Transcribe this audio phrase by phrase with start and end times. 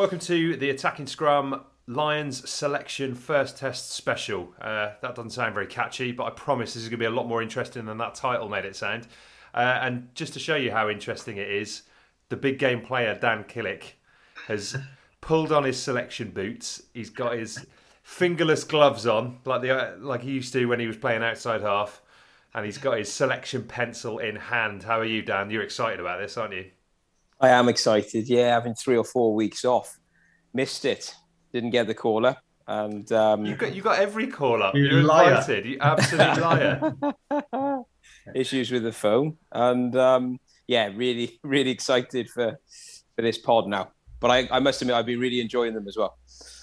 [0.00, 4.50] Welcome to the Attacking Scrum Lions Selection First Test Special.
[4.58, 7.10] Uh, that doesn't sound very catchy, but I promise this is going to be a
[7.10, 9.08] lot more interesting than that title made it sound.
[9.52, 11.82] Uh, and just to show you how interesting it is,
[12.30, 13.92] the big game player Dan Killick
[14.46, 14.74] has
[15.20, 16.82] pulled on his selection boots.
[16.94, 17.66] He's got his
[18.02, 21.60] fingerless gloves on, like the uh, like he used to when he was playing outside
[21.60, 22.00] half,
[22.54, 24.82] and he's got his selection pencil in hand.
[24.82, 25.50] How are you, Dan?
[25.50, 26.70] You're excited about this, aren't you?
[27.40, 28.28] I am excited.
[28.28, 29.98] Yeah, having three or four weeks off,
[30.52, 31.14] missed it,
[31.52, 32.36] didn't get the caller,
[32.66, 34.74] and um, You got you got every call up.
[34.74, 35.30] You You're liar.
[35.36, 35.66] invited.
[35.66, 37.82] You absolute liar.
[38.34, 42.58] issues with the phone, and um, yeah, really, really excited for
[43.16, 43.90] for this pod now.
[44.20, 46.18] But I, I must admit, I've been really enjoying them as well.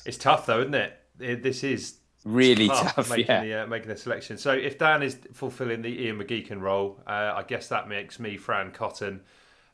[0.05, 0.93] It's tough though, isn't it?
[1.19, 3.43] It- This is Really tough, making yeah.
[3.43, 4.37] the uh, making the selection.
[4.37, 8.35] So if Dan is fulfilling the Ian McGeechan role, uh, I guess that makes me
[8.35, 9.21] Fran Cotton,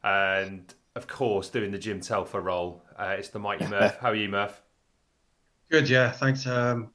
[0.04, 2.84] and of course doing the Jim Telfer role.
[2.98, 3.98] Uh, it's the mighty Murph.
[4.02, 4.62] How are you, Murph?
[5.70, 6.46] Good, yeah, thanks.
[6.46, 6.92] Um,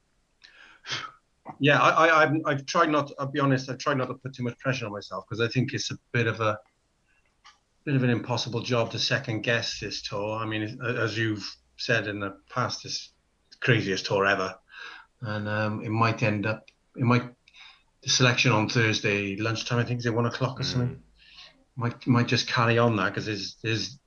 [1.59, 3.11] yeah, I, I, I've, I've tried not.
[3.19, 3.69] I'll be honest.
[3.69, 5.99] I've tried not to put too much pressure on myself because I think it's a
[6.13, 6.59] bit of a
[7.85, 10.39] bit of an impossible job to second guess this tour.
[10.39, 13.13] I mean, as you've said in the past, it's
[13.51, 14.55] the craziest tour ever,
[15.23, 16.67] and um, it might end up.
[16.95, 17.25] It might
[18.03, 19.79] the selection on Thursday lunchtime.
[19.79, 21.03] I think is it one o'clock or something.
[21.79, 23.99] Might might just carry on that because there's there's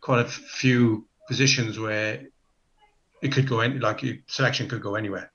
[0.00, 2.26] quite a few positions where
[3.22, 5.30] it could go any like selection could go anywhere.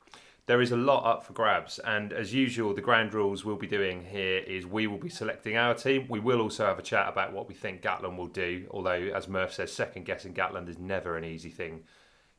[0.48, 3.66] There is a lot up for grabs, and as usual, the grand rules we'll be
[3.66, 6.06] doing here is we will be selecting our team.
[6.08, 8.68] We will also have a chat about what we think Gatland will do.
[8.70, 11.86] Although, as Murph says, second guessing Gatland is never an easy thing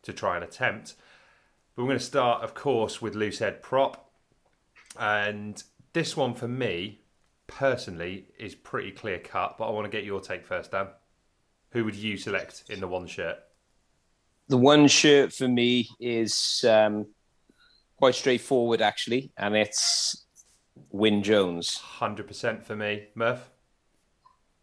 [0.03, 0.95] to try and attempt.
[1.75, 4.09] But we're going to start, of course, with loose head prop,
[4.97, 5.61] and
[5.93, 7.00] this one for me
[7.47, 9.57] personally is pretty clear cut.
[9.59, 10.89] But I want to get your take first, Dan.
[11.71, 13.39] Who would you select in the one shirt?
[14.49, 17.07] The one shirt for me is um,
[17.97, 20.27] quite straightforward, actually, and it's
[20.91, 21.77] Wyn Jones.
[21.77, 23.51] Hundred percent for me, Murph.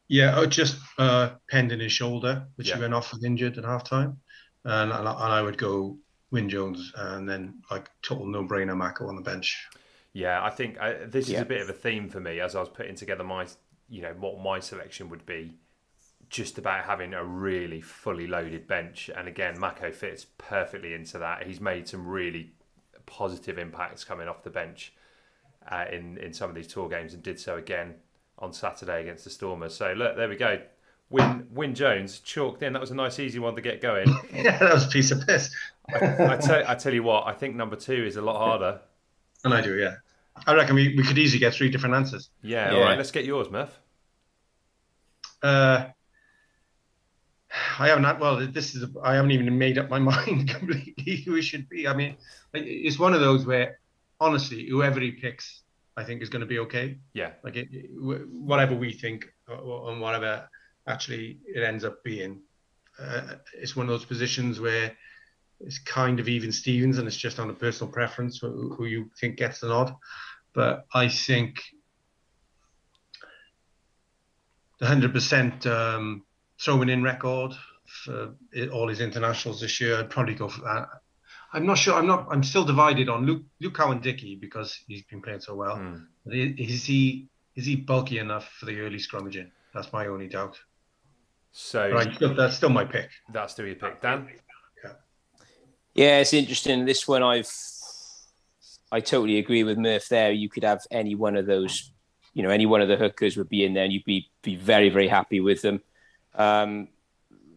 [0.08, 2.76] Yeah, oh, just uh, in his shoulder, which Yeah.
[2.76, 4.18] he went off with injured at halftime,
[4.64, 5.98] and, and, and I would go
[6.32, 9.68] Wyn Jones, and then like total no-brainer Mako on the bench.
[10.14, 11.42] Yeah, I think uh, this is Yeah.
[11.42, 13.48] a bit of a theme for me as I was putting together my,
[13.90, 15.56] you know, what my selection would be.
[16.30, 21.46] Just about having a really fully loaded bench, and again, Mako fits perfectly into that.
[21.46, 22.54] He's made some really
[23.06, 24.94] positive impacts coming off the bench
[25.70, 27.96] uh, in in some of these tour games, and did so again
[28.40, 29.76] on Saturday against the Stormers.
[29.76, 30.60] So look, there we go.
[31.12, 32.74] Win Wyn Jones chalked in.
[32.74, 34.08] That was a nice easy one to get going.
[34.34, 35.54] Yeah, that was a piece of piss.
[35.94, 38.80] I tell I tell you what, I think number two is a lot harder.
[39.44, 39.96] And I do, yeah.
[40.48, 42.30] I reckon we, we could easily get three different answers.
[42.42, 42.84] Yeah, all Yeah.
[42.86, 43.78] right, let's get yours, Murph.
[45.42, 45.88] Uh,
[47.78, 51.36] I haven't had, well, this is, I haven't even made up my mind completely who
[51.36, 51.88] it should be.
[51.88, 52.16] I mean,
[52.54, 53.80] it's one of those where,
[54.20, 55.62] honestly, whoever he picks,
[55.96, 56.98] I think is going to be okay.
[57.14, 57.32] Yeah.
[57.44, 60.50] Like it, whatever we think and whatever
[60.88, 62.42] actually it ends up being,
[63.00, 64.96] uh, it's one of those positions where
[65.60, 69.10] it's kind of even Stevens and it's just on a personal preference who, who you
[69.20, 69.96] think gets the nod.
[70.54, 71.62] But I think
[74.80, 76.24] the 100% um,
[76.60, 77.54] throwing in record
[77.86, 78.36] for
[78.72, 80.88] all his internationals this year, I'd probably go for that.
[81.54, 81.94] I'm not sure.
[81.94, 82.28] I'm not.
[82.32, 85.78] I'm still divided on Luke Luke Cowan-Dickie because he's been playing so well.
[85.78, 86.08] Mm.
[86.26, 89.52] Is he is he bulky enough for the early scrummaging?
[89.74, 90.58] That's my only doubt.
[91.52, 93.12] So still, that's still my pick.
[93.32, 94.28] That's still your pick, Dan.
[95.94, 96.20] Yeah.
[96.20, 96.86] It's interesting.
[96.86, 97.50] This one, I've
[98.94, 100.08] I totally agree with Murph.
[100.08, 101.92] There, you could have any one of those.
[102.36, 104.56] You know, any one of the hookers would be in there, and you'd be be
[104.56, 105.82] very very happy with them.
[106.36, 106.90] Um,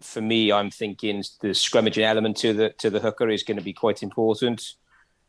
[0.01, 3.65] for me, I'm thinking the scrummaging element to the to the hooker is going to
[3.65, 4.63] be quite important,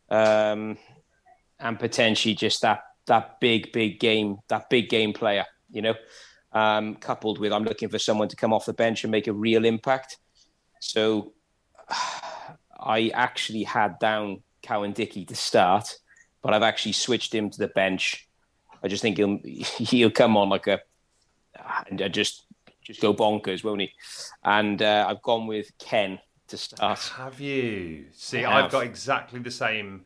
[0.10, 0.78] um,
[1.60, 5.46] and potentially just that that big big game that big game player.
[5.70, 5.96] You know,
[6.54, 9.34] um, coupled with I'm looking for someone to come off the bench and make a
[9.34, 10.18] real impact.
[10.80, 11.34] So
[12.80, 15.98] I actually had down Cowan-Dickie to start,
[16.42, 18.28] but I've actually switched him to the bench.
[18.84, 20.80] I just think he'll he'll come on like a
[21.90, 22.46] and just
[22.84, 23.92] just go bonkers, won't he?
[24.44, 27.00] And uh, I've gone with Ken to start.
[27.16, 28.06] Have you?
[28.14, 28.66] See, have.
[28.66, 30.06] I've got exactly the same,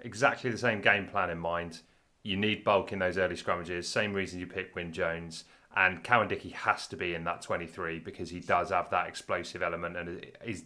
[0.00, 1.80] exactly the same game plan in mind.
[2.22, 3.84] You need bulk in those early scrummages.
[3.84, 5.44] Same reason you pick Wyn Jones.
[5.76, 9.96] And Cowan-Dickie has to be in that 23 because he does have that explosive element
[9.96, 10.64] and is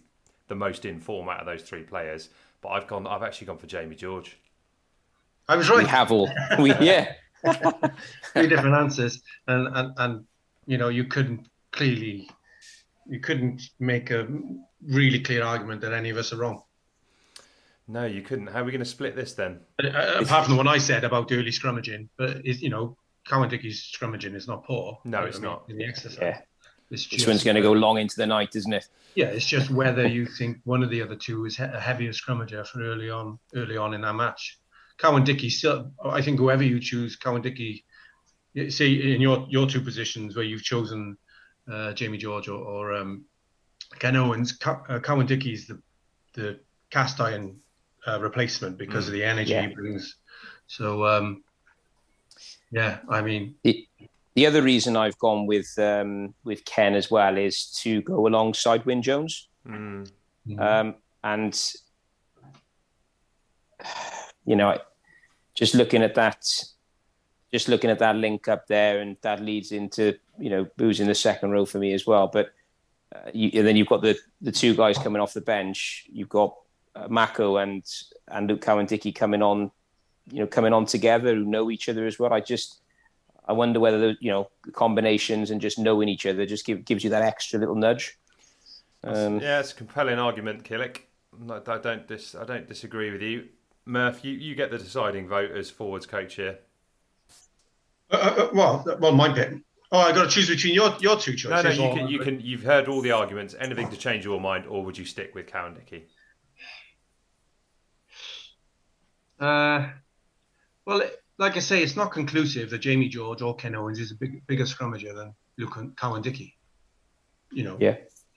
[0.49, 2.31] the most in form out of those three players.
[2.61, 3.06] But I've gone.
[3.06, 4.39] I've actually gone for Jamie George.
[5.49, 5.85] I was right.
[5.85, 6.29] We have all.
[6.59, 7.12] We yeah.
[8.33, 10.25] Three different answers, and and and
[10.67, 12.29] you know, you couldn't clearly,
[13.06, 14.29] you couldn't make a
[14.87, 16.62] really clear argument that any of us are wrong.
[17.87, 18.49] No, you couldn't.
[18.49, 19.61] How are we going to split this then?
[19.83, 22.97] Uh, uh apart from the one I said about early scrummaging, but is you know,
[23.27, 24.99] Cowan-Dickie's scrummaging is not poor.
[25.05, 26.19] No, it's I mean, not in the exercise.
[26.21, 26.41] Yeah.
[26.90, 28.88] Just, this one's going to go long into the night, isn't it?
[29.14, 32.67] Yeah, it's just whether you think one of the other two is a heavier scrummager
[32.67, 34.58] for early on, early on in that match.
[34.96, 37.85] Cowan-Dickie still, I think whoever you choose, Cowan-Dickie
[38.69, 41.17] see in your your two positions where you've chosen
[41.70, 43.25] uh, Jamie George or, or um,
[43.99, 45.81] Ken Owens, uh, Cowan-Dickie is the
[46.35, 47.61] the cast iron
[48.06, 49.08] uh, replacement because mm.
[49.08, 49.69] of the energy yeah.
[49.69, 50.17] he brings.
[50.67, 51.44] So um,
[52.70, 53.55] yeah, I mean.
[53.62, 53.88] The,
[54.34, 58.84] the other reason I've gone with um, with Ken as well is to go alongside
[58.86, 60.08] Wyn Jones, mm.
[60.58, 60.94] um,
[61.25, 61.72] and
[64.44, 64.78] you know,
[65.54, 66.44] just looking at that
[67.52, 71.06] just looking at that link up there, and that leads into you know who's in
[71.06, 72.28] the second row for me as well.
[72.28, 72.50] But
[73.14, 76.06] uh, you, and then you've got the the two guys coming off the bench.
[76.12, 76.54] You've got
[76.94, 77.84] uh, Mako and
[78.28, 79.70] and Luke Cowan-Dickie coming on,
[80.30, 82.32] you know, coming on together who know each other as well.
[82.32, 82.80] I just
[83.49, 87.03] I wonder whether the you know combinations and just knowing each other just give, gives
[87.03, 88.19] you that extra little nudge.
[89.03, 91.03] Um, yeah, it's a compelling argument, Killick.
[91.50, 93.49] I don't dis- I don't disagree with you,
[93.87, 94.25] Murph.
[94.25, 96.59] You, you get the deciding vote as forwards coach here.
[98.11, 99.53] Uh, uh, uh, well, well, my pick.
[99.91, 101.79] Oh, I got to choose between your your two choices.
[101.79, 102.41] No, no, you can, you can.
[102.41, 103.55] You've heard all the arguments.
[103.59, 106.07] Anything to change your mind, or would you stick with Cowan-Dickie?
[109.40, 109.88] Uh,
[110.85, 111.02] well,
[111.38, 114.47] like I say, it's not conclusive that Jamie George or Ken Owens is a big,
[114.47, 116.57] bigger scrummager than Luke Cowan-Dickie.
[117.52, 117.97] You know, yeah,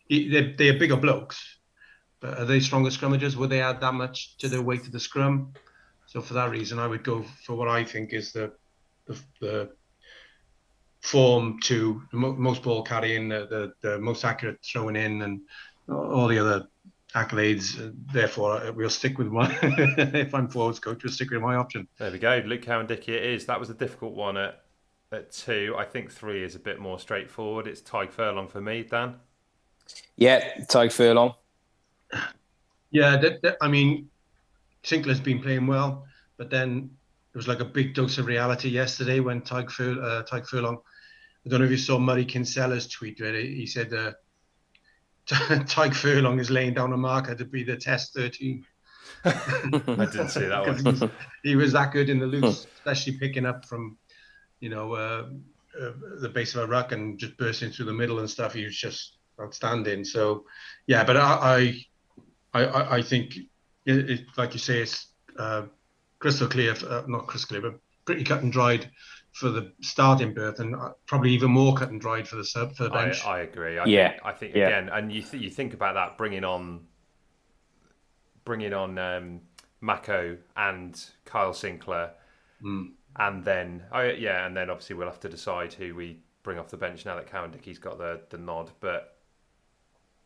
[0.09, 1.59] they're, they're bigger blokes,
[2.19, 3.35] but are they stronger scrummagers?
[3.35, 5.53] Would they add that much to their weight to the scrum?
[6.05, 8.53] So for that reason, I would go for what I think is the
[9.05, 9.69] the, the
[11.01, 15.41] form to the most ball carrying, the, the, the most accurate throwing in, and
[15.89, 16.67] all the other
[17.15, 17.93] accolades.
[18.11, 19.51] Therefore, we'll stick with one.
[19.61, 21.87] if I'm forwards coach, we'll stick with my option.
[21.97, 22.41] There we go.
[22.45, 23.45] Luke Cowan-Dickie it is.
[23.45, 24.63] That was a difficult one at,
[25.11, 25.75] at two.
[25.77, 27.67] I think three is a bit more straightforward.
[27.67, 29.15] It's Tadhg Furlong for me, Dan.
[30.15, 31.33] Yeah, Tadhg Furlong.
[32.91, 34.09] Yeah, that, that, I mean,
[34.83, 36.05] Sinckler's been playing well,
[36.37, 36.89] but then
[37.33, 40.77] it was like a big dose of reality yesterday when Tadhg, Fur, uh, Tadhg Furlong,
[41.45, 44.11] I don't know if you saw Murray Kinsella's tweet where he said uh,
[45.65, 48.65] Tadhg Furlong is laying down a marker to be the test 13.
[49.23, 49.31] I
[50.11, 51.11] didn't see that one.
[51.43, 53.97] he was that good in the loose, especially picking up from,
[54.59, 55.29] you know, uh,
[55.79, 58.53] uh, the base of a ruck and just bursting through the middle and stuff.
[58.53, 60.03] He was just outstanding.
[60.03, 60.43] So,
[60.87, 61.85] yeah, but I,
[62.53, 63.37] I, I, I think,
[63.85, 65.07] it, it, like you say, it's
[65.39, 65.63] uh,
[66.19, 68.89] crystal clear, uh, not crystal clear, but pretty cut and dried
[69.33, 72.75] for the starting berth, and uh, probably even more cut and dried for the sub
[72.75, 73.25] for the I, bench.
[73.25, 73.79] I agree.
[73.79, 74.09] I Yeah.
[74.11, 74.67] think, I think Yeah.
[74.67, 76.87] again, and you th- you think about that bringing on
[78.43, 79.41] bringing on um,
[79.81, 82.11] Mako and Kyle Sinckler,
[82.63, 82.91] Mm.
[83.15, 86.69] and then oh yeah, and then obviously we'll have to decide who we bring off
[86.69, 89.17] the bench now that Cowan-Dickie's got the the nod, but.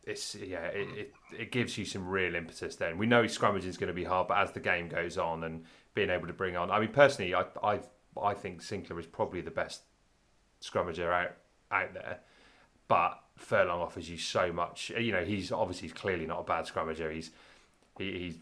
[0.08, 2.76] It's yeah, it, it, it gives you some real impetus.
[2.76, 5.44] Then we know scrummaging is going to be hard, but as the game goes on
[5.44, 7.80] and being able to bring on, I mean, personally, I I
[8.24, 9.82] I think Sinckler is probably the best
[10.62, 11.36] scrummager out
[11.72, 12.20] out there
[12.88, 14.92] but Furlong offers you so much.
[14.98, 17.14] You know, he's obviously he's clearly not a bad scrummager.
[17.14, 17.32] He's
[17.98, 18.38] he, he's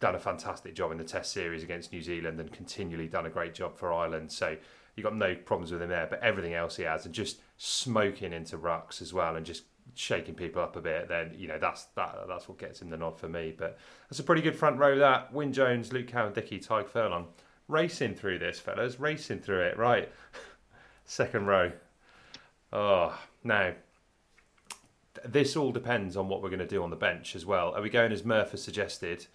[0.00, 3.30] done a fantastic job in the Test series against New Zealand and continually done a
[3.30, 4.30] great job for Ireland.
[4.30, 4.56] So
[4.94, 6.06] you've got no problems with him there.
[6.08, 10.34] But everything else he has, and just smoking into rucks as well, and just shaking
[10.34, 11.08] people up a bit.
[11.08, 13.54] Then you know that's that that's what gets him the nod for me.
[13.56, 14.98] But that's a pretty good front row.
[14.98, 17.28] That Wyn Jones, Luke Cowan, Dickie, Tadhg Furlong,
[17.68, 19.78] racing through this, fellas, racing through it.
[19.78, 20.10] Right,
[21.04, 21.72] second row.
[22.72, 23.72] Oh, now
[25.24, 27.74] this all depends on what we're going to do on the bench as well.
[27.74, 29.26] Are we going as Murph has suggested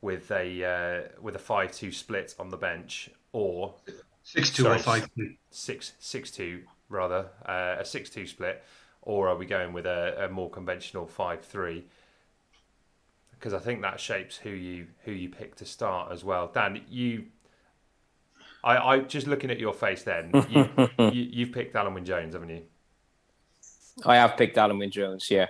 [0.00, 3.74] with a uh, with a five two split on the bench, or
[4.22, 5.34] Six two or five two.
[5.50, 8.62] six six two rather uh, a six two split,
[9.02, 11.84] or are we going with a, a more conventional five three?
[13.32, 16.50] Because I think that shapes who you who you pick to start as well.
[16.52, 17.26] Dan, you.
[18.64, 20.02] I, I just looking at your face.
[20.02, 22.62] Then you, you you've picked Alun Wyn Jones, haven't you?
[24.04, 25.30] I have picked Alun Wyn Jones.
[25.30, 25.46] Yeah,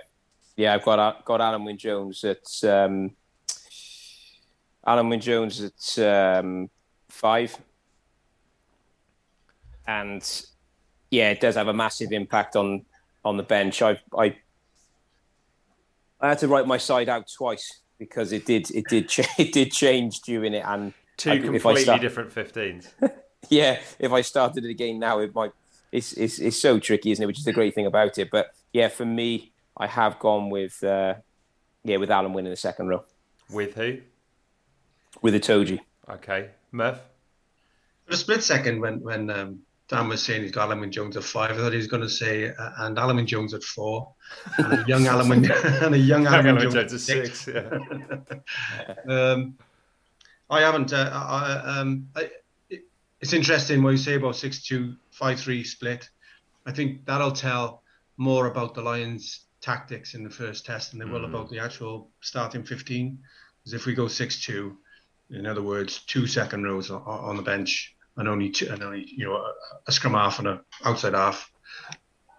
[0.57, 3.11] yeah, I've got got Alun Wyn Jones at um,
[4.85, 6.69] Alun Wyn Jones at um,
[7.09, 7.57] five,
[9.87, 10.45] and
[11.09, 12.85] yeah, it does have a massive impact on
[13.23, 13.81] on the bench.
[13.81, 14.35] I I
[16.19, 19.53] I had to write my side out twice because it did it did ch- it
[19.53, 22.87] did change during it and Two I- completely start- different 15s.
[23.49, 25.51] yeah, if I started it again now, it might.
[25.91, 27.27] It's, it's it's so tricky, isn't it?
[27.27, 28.29] Which is the great thing about it.
[28.29, 31.13] But yeah, for me, I have gone with uh,
[31.83, 33.03] yeah with Alun Wyn in the second row
[33.49, 33.99] With who?
[35.21, 35.79] with Itoje.
[36.09, 36.49] Okay.
[36.73, 36.99] Murph?
[38.05, 41.23] For a split second, when when um, Dan was saying he's got Alan Jones at
[41.23, 44.11] five, I thought he was going to say uh, and Alan Jones at four,
[44.57, 45.49] and a young Alun Wyn
[45.83, 47.41] and a young Alan Jones, Jones at at six.
[47.41, 47.55] six,
[49.07, 49.13] yeah.
[49.15, 49.57] um,
[50.49, 50.93] I haven't.
[50.93, 52.29] Uh, I, um, I,
[52.69, 52.81] it,
[53.21, 56.09] it's interesting what you say about six two five three split.
[56.65, 57.83] I think that'll tell
[58.17, 61.29] more about the Lions' tactics in the first test than they will Mm.
[61.29, 63.19] about the actual starting fifteen.
[63.59, 64.77] Because if we go six two,
[65.31, 69.05] in other words, two second rows on, on the bench and only two, and only
[69.07, 69.53] you know a,
[69.87, 71.51] a scrum half and an outside half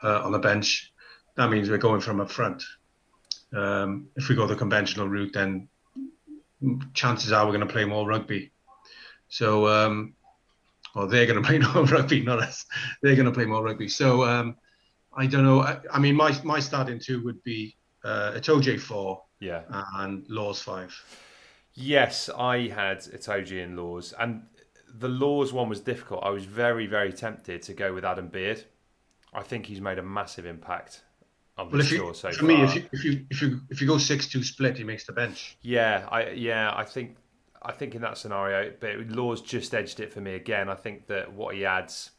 [0.03, 0.93] uh, on the bench,
[1.37, 2.63] that means we're going from up front.
[3.55, 5.69] Um, if we go the conventional route, then
[6.95, 8.53] chances are we're going to play more rugby.
[9.29, 10.15] So, um,
[10.95, 12.65] well, they're going to play more rugby, not us.
[13.03, 13.89] They're going to play more rugby.
[13.89, 14.57] So, um,
[15.17, 15.61] I don't know.
[15.61, 19.63] I, I mean, my my starting two would be uh, Itoje four Yeah.
[19.95, 20.95] and Lawes five.
[21.75, 24.43] Yes, I had Itoje in Lawes, and
[24.99, 26.21] the Lawes one was difficult.
[26.23, 28.65] I was very, very tempted to go with Adam Beard.
[29.35, 31.03] I think he's made a massive impact
[31.59, 32.47] Well, you, so for far.
[32.47, 35.07] me, if you if you if you if you go six two split, he makes
[35.07, 35.57] the bench.
[35.63, 37.17] Yeah, I yeah, I think
[37.63, 40.69] I think in that scenario, but Lawes just edged it for me again.
[40.69, 42.11] I think that what he adds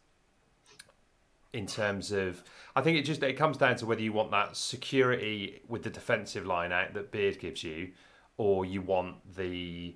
[1.54, 2.44] in terms of
[2.76, 5.90] I think it just it comes down to whether you want that security with the
[5.90, 7.92] defensive line out that Beard gives you,
[8.38, 9.96] or you want the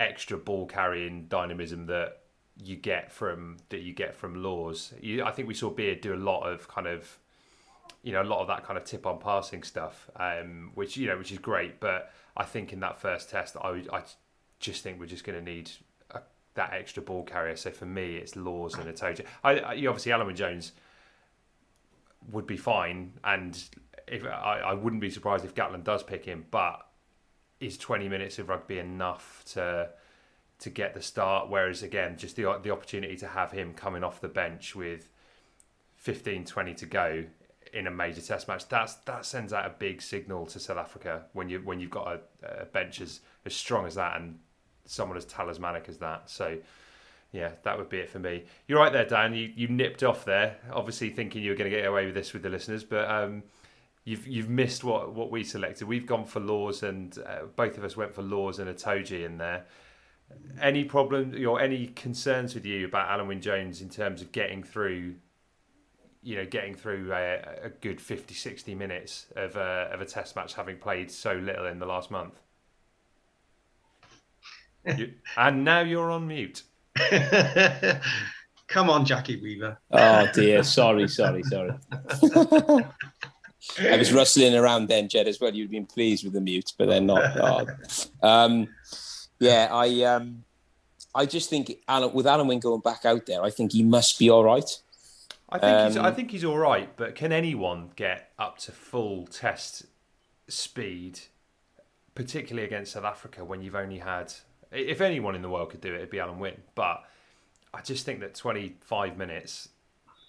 [0.00, 2.22] extra ball carrying dynamism that
[2.56, 4.92] you get from that you get from Lawes.
[5.00, 7.18] You, I think we saw Beard do a lot of kind of
[8.02, 11.06] you know a lot of that kind of tip on passing stuff, um, which you
[11.06, 11.80] know which is great.
[11.80, 14.02] But I think in that first test, I I
[14.58, 15.70] just think we're just going to need
[16.10, 16.20] a,
[16.54, 17.56] that extra ball carrier.
[17.56, 19.24] So for me, it's Lawes and Itoje.
[19.44, 20.72] I, I obviously Alan Jones
[22.30, 23.62] would be fine, and
[24.08, 26.86] if I, I wouldn't be surprised if Gatland does pick him, but
[27.60, 29.90] is 20 minutes of rugby enough to
[30.58, 31.48] to get the start?
[31.48, 35.08] Whereas again, just the the opportunity to have him coming off the bench with
[35.96, 37.24] 15, 20 to go
[37.72, 41.24] in a major test match, that's that sends out a big signal to South Africa
[41.32, 44.38] when you when you've got a, a bench as, as strong as that and
[44.84, 46.28] someone as talismanic as that.
[46.28, 46.58] So
[47.32, 48.44] yeah, that would be it for me.
[48.68, 49.34] You're right there, Dan.
[49.34, 52.32] You you nipped off there, obviously thinking you were going to get away with this
[52.32, 53.42] with the listeners, but um,
[54.04, 55.88] you've you've missed what what we selected.
[55.88, 59.24] We've gone for Lawes, and uh, both of us went for Lawes and a Toji
[59.24, 59.64] in there.
[60.60, 64.62] Any problem or any concerns with you about Alun Wyn Jones in terms of getting
[64.62, 65.14] through?
[66.22, 70.36] You know, getting through a, a good 50, 60 minutes of a, of a test
[70.36, 72.40] match, having played so little in the last month.
[74.84, 76.64] You, and now you're on mute.
[78.66, 79.78] Come on, Jackie Weaver.
[79.92, 81.74] Oh dear, sorry, sorry, sorry.
[83.80, 85.54] I was rustling around then, Jed, as well.
[85.54, 87.36] You'd been pleased with the mute, but they're not.
[87.36, 87.66] Oh.
[88.28, 88.66] Um,
[89.38, 90.42] yeah, I um,
[91.14, 94.18] I just think Alan, with Alun Wyn going back out there, I think he must
[94.18, 94.81] be all right.
[95.52, 98.72] I think he's, I um, think he's all right, but can anyone get up to
[98.72, 99.84] full test
[100.48, 101.20] speed,
[102.14, 104.32] particularly against South Africa, when you've only had?
[104.70, 106.62] If anyone in the world could do it, it'd be Alun Wyn.
[106.74, 107.04] But
[107.74, 109.68] I just think that 25 minutes,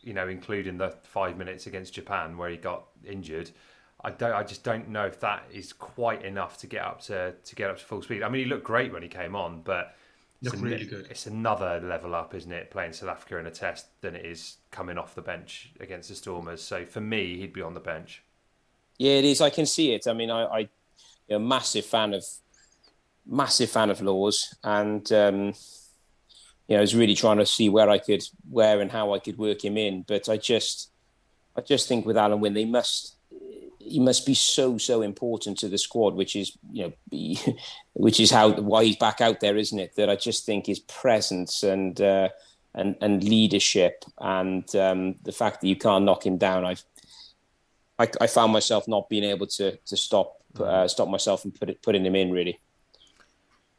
[0.01, 3.51] you know, including the five minutes against Japan where he got injured,
[4.03, 4.33] I don't.
[4.33, 7.69] I just don't know if that is quite enough to get up to to get
[7.69, 8.21] up to full speed.
[8.21, 9.95] I mean, he looked great when he came on, but
[10.43, 11.07] it's, Looked really good.
[11.09, 14.57] it's another level up, isn't it, playing South Africa in a test than it is
[14.71, 16.61] coming off the bench against the Stormers.
[16.61, 18.23] So for me, he'd be on the bench.
[18.97, 19.39] Yeah, it is.
[19.39, 20.05] I can see it.
[20.05, 20.69] I mean, I, I you
[21.29, 22.25] know, massive fan of
[23.25, 25.53] massive fan of Lawes, and um,
[26.67, 29.19] you know, I was really trying to see where I could, where and how I
[29.19, 30.03] could work him in.
[30.05, 30.91] But I just,
[31.55, 33.15] I just think with Alun Wyn, they must,
[33.83, 37.39] he must be so so important to the squad, which is you know, be,
[37.93, 39.95] which is how why he's back out there, isn't it?
[39.95, 42.29] That I just think his presence and uh,
[42.73, 46.83] and and leadership and um, the fact that you can't knock him down, I've
[47.99, 51.69] I, I found myself not being able to to stop uh, stop myself from put
[51.69, 52.59] it, putting him in really.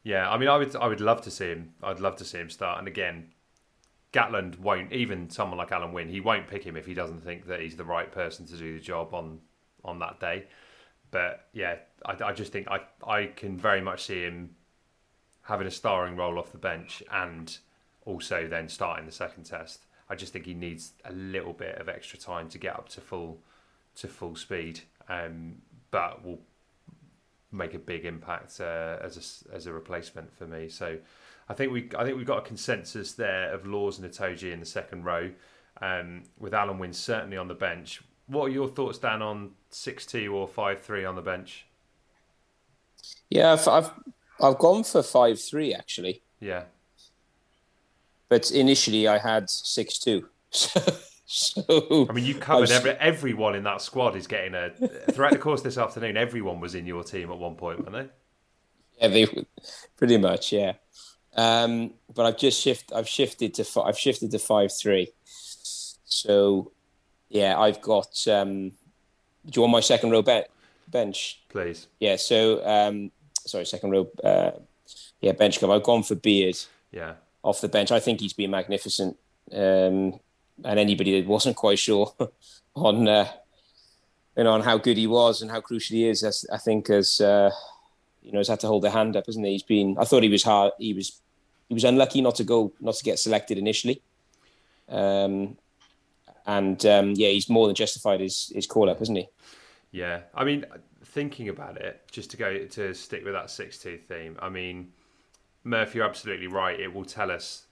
[0.03, 1.73] Yeah, I mean, I would, I would love to see him.
[1.83, 2.79] I'd love to see him start.
[2.79, 3.33] And again,
[4.13, 4.93] Gatland won't.
[4.93, 7.77] Even someone like Alun Wyn, he won't pick him if he doesn't think that he's
[7.77, 9.41] the right person to do the job on
[9.85, 10.47] on that day.
[11.11, 14.57] But yeah, I, I just think I I can very much see him
[15.43, 17.57] having a starring role off the bench and
[18.05, 19.87] also then starting the second test.
[20.09, 23.01] I just think he needs a little bit of extra time to get up to
[23.01, 23.41] full
[23.97, 25.57] to full speed, um,
[25.91, 26.41] but will
[27.53, 30.69] make a big impact uh, as a as a replacement for me.
[30.69, 30.99] So
[31.49, 34.61] I think we I think we've got a consensus there of Lawes and Itoje in
[34.61, 35.31] the second row,
[35.81, 38.03] um, with Alun Wyn certainly on the bench.
[38.27, 41.67] What are your thoughts, Dan, on six two or five three on the bench?
[43.31, 43.91] Yeah, I've I've,
[44.41, 46.65] I've gone for five three actually, Yeah,
[48.29, 50.29] but initially I had six two.
[51.27, 54.71] So, I mean, you covered every everyone in that squad is getting a
[55.11, 56.17] throughout the course this afternoon.
[56.17, 58.11] Everyone was in your team at one point, weren't
[59.01, 59.01] they?
[59.01, 59.47] Yeah, they
[59.97, 60.75] pretty much, yeah.
[61.35, 62.93] Um, but I've just shift.
[62.95, 63.83] I've shifted to.
[63.83, 65.13] I've shifted to five three.
[66.05, 66.73] So,
[67.35, 68.27] yeah, I've got.
[68.29, 68.71] Um,
[69.45, 70.45] do you want my second row be-
[70.89, 71.41] bench?
[71.49, 71.89] Please.
[71.99, 72.17] Yeah.
[72.17, 73.11] So, um,
[73.45, 74.09] sorry, second row.
[74.23, 74.53] Uh,
[75.21, 75.73] yeah, bench cover.
[75.73, 76.57] I've gone for Beard
[76.93, 77.91] Yeah, off the bench.
[77.91, 79.17] I think he's been magnificent.
[79.53, 80.21] Um,
[80.65, 82.15] and anybody that wasn't quite sure
[82.77, 83.27] on uh,
[84.37, 86.89] you know on how good he was and how crucial he is, as, I think
[86.89, 87.51] as uh,
[88.23, 89.53] you know has had to hold their hand up, hasn't he?
[89.53, 89.97] He's been.
[89.99, 90.73] I thought he was hard.
[90.79, 91.21] He was
[91.69, 94.01] he was unlucky not to go not to get selected initially.
[94.89, 95.57] Um,
[96.47, 99.29] and um, yeah, he's more than justified his his call up, isn't he?
[99.91, 100.21] yeah.
[100.35, 100.65] I mean,
[101.05, 104.37] thinking about it, just to go to stick with that six two theme.
[104.41, 104.93] I mean,
[105.63, 106.79] Murphy, you're absolutely right.
[106.79, 107.67] It will tell us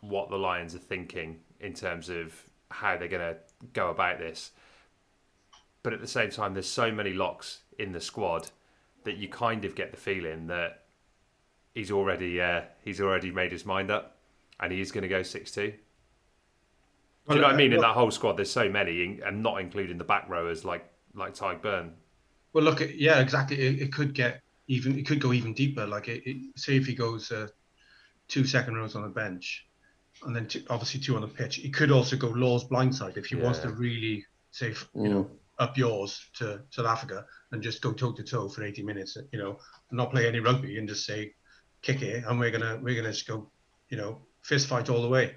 [0.00, 2.34] what the Lions are thinking in terms of
[2.70, 3.38] how they're going to
[3.72, 4.52] go about this.
[5.82, 8.50] But at the same time, there's so many locks in the squad
[9.04, 10.82] that you kind of get the feeling that
[11.74, 14.18] he's already uh, he's already made his mind up,
[14.60, 15.72] and he is going to go six two.
[17.28, 17.72] Do you know what I mean?
[17.72, 21.34] In that whole squad, there's so many, and not including the back rowers like like
[21.34, 21.90] Tadhg Beirne.
[22.52, 23.60] Well, look, yeah, exactly.
[23.60, 24.98] It, it could get even.
[24.98, 25.86] It could go even deeper.
[25.86, 27.48] Like, it, it, say if he goes uh,
[28.28, 29.66] two second rows on the bench,
[30.24, 31.56] and then two, obviously two on the pitch.
[31.56, 35.76] He could also go Law's blindside if he wants to really say, you know, up
[35.76, 39.18] yours to South Africa and just go toe to toe for 80 minutes.
[39.32, 39.58] You know,
[39.90, 41.34] and not play any rugby and just say,
[41.82, 43.50] kick it, and we're gonna we're gonna just go,
[43.90, 45.34] you know, fist fight all the way.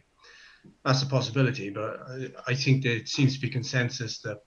[0.86, 4.38] That's a possibility, but I, I think there seems to be consensus that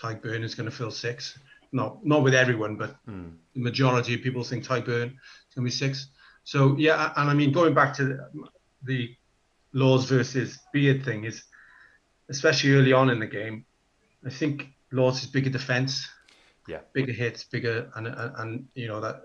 [0.00, 1.38] Tadhg Beirne is going to fill six.
[1.72, 3.30] Not not with everyone, but hmm.
[3.54, 6.08] the majority of people think Tadhg Beirne is going to be six.
[6.44, 8.30] So yeah, and I mean going back to the,
[8.84, 9.16] the
[9.72, 11.44] Lawes versus Beard thing is,
[12.28, 13.64] especially early on in the game,
[14.26, 16.08] I think Lawes is bigger defence,
[16.66, 16.80] Yeah.
[16.92, 19.22] bigger hits, bigger and and, and you know that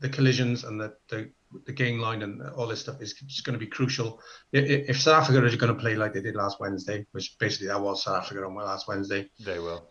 [0.00, 1.30] the collisions and the, the
[1.66, 4.20] the game line and all this stuff is just going to be crucial.
[4.52, 7.80] If South Africa is going to play like they did last Wednesday, which basically that
[7.80, 9.88] was South Africa on last Wednesday, They will.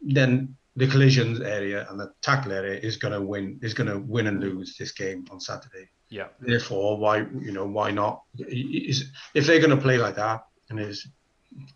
[0.00, 3.98] then the collisions area and the tackle area is going to win is going to
[3.98, 5.88] win and lose this game on Saturday.
[6.08, 6.28] Yeah.
[6.40, 8.22] Therefore, why you know why not?
[8.38, 11.08] Is if they're going to play like that, and it's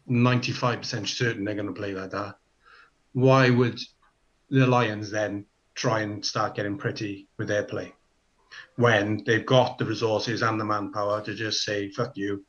[0.06, 2.36] ninety five percent certain they're going to play like that,
[3.12, 3.80] why would
[4.50, 7.92] the Lions then try and start getting pretty with their play
[8.76, 12.44] when they've got the resources and the manpower to just say fuck you,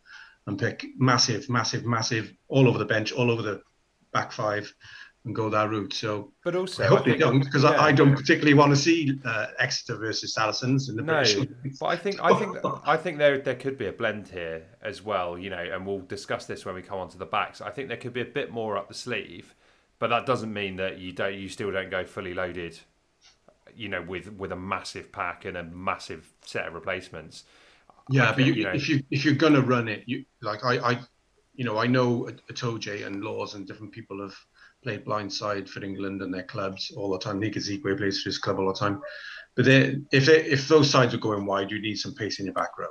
[0.48, 3.62] and pick massive, massive, massive all over the bench, all over the
[4.12, 4.72] back five,
[5.26, 5.94] and go that route.
[5.94, 7.72] So, but also I hope I they don't because yeah.
[7.72, 11.48] I, I don't particularly want to see uh, Exeter versus Saracens in the No, British.
[11.80, 15.02] but I think I think I think there there could be a blend here as
[15.02, 17.62] well, you know, and we'll discuss this when we come onto the backs.
[17.62, 19.56] I think there could be a bit more up the sleeve,
[20.00, 22.80] but that doesn't mean that you don't you still don't go fully loaded,
[23.76, 27.44] you know, with with a massive pack and a massive set of replacements.
[28.10, 30.64] Yeah, I but you, you know- if you if you're gonna run it, you like
[30.64, 31.00] I, I
[31.56, 34.36] you know I know Itoje and Lawes and different people have
[34.84, 37.40] played blindside for England and their clubs all the time.
[37.40, 39.02] Nick Isiekwe plays for his club all the time.
[39.56, 42.46] But they, if they, if those sides are going wide, you need some pace in
[42.48, 42.88] your back row.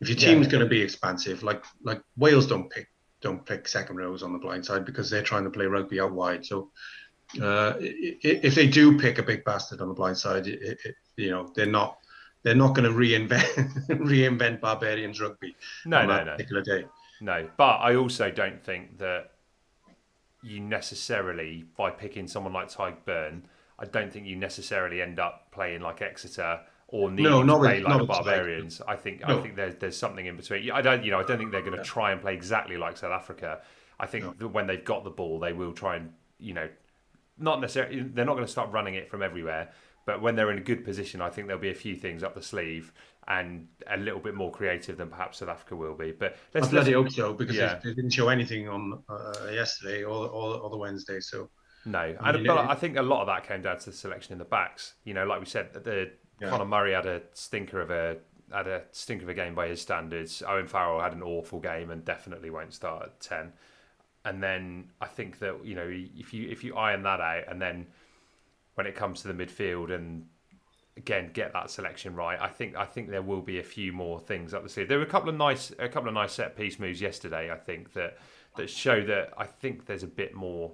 [0.00, 0.52] If your team's Yeah.
[0.52, 2.86] going to be expansive, like like Wales don't pick
[3.22, 6.12] don't pick second rows on the blind side because they're trying to play rugby out
[6.12, 6.46] wide.
[6.46, 6.70] So
[7.40, 11.30] uh, if they do pick a big bastard on the blind side, it, it, you
[11.30, 11.98] know they're not
[12.42, 15.54] they're not going to reinvent reinvent barbarians rugby
[15.86, 16.32] No, no, no.
[16.32, 16.84] particular day.
[17.20, 19.32] No, but I also don't think that
[20.42, 23.42] you necessarily, by picking someone like Tadhg Beirne,
[23.78, 27.60] I don't think you necessarily end up playing like Exeter or need No, to not
[27.60, 28.24] with- play like the with Tadhg.
[28.24, 28.80] Barbarians.
[28.88, 30.70] I think I think there's there's something in between.
[30.70, 32.96] I don't you know I don't think they're going to try and play exactly like
[32.96, 33.60] South Africa.
[33.98, 36.68] I think that when they've got the ball, they will try and you know
[37.40, 39.70] not necessarily they're not going to start running it from everywhere.
[40.06, 42.34] But when they're in a good position, I think there'll be a few things up
[42.34, 42.92] the sleeve
[43.28, 46.10] and a little bit more creative than perhaps South Africa will be.
[46.10, 47.78] But let's bloody let's- hope so because yeah.
[47.84, 51.20] they, didn't show anything on uh, yesterday or, or or the Wednesday.
[51.20, 51.50] So
[51.84, 53.90] No, I and, mean, but it- I think a lot of that came down to
[53.90, 54.94] the selection in the backs.
[55.04, 56.48] You know, like we said, the Yeah.
[56.50, 58.16] Conor Murray had a stinker of a
[58.52, 60.42] had a stinker of a game by his standards.
[60.44, 63.52] Owen Farrell had an awful game and definitely won't start at ten.
[64.24, 67.60] And then I think that you know if you if you iron that out, and
[67.60, 67.86] then
[68.74, 70.26] when it comes to the midfield and
[70.96, 74.20] again get that selection right, I think I think there will be a few more
[74.20, 74.88] things up the sleeve.
[74.88, 77.50] There were a couple of nice a couple of nice set piece moves yesterday.
[77.50, 78.18] I think that
[78.56, 80.72] that show that I think there's a bit more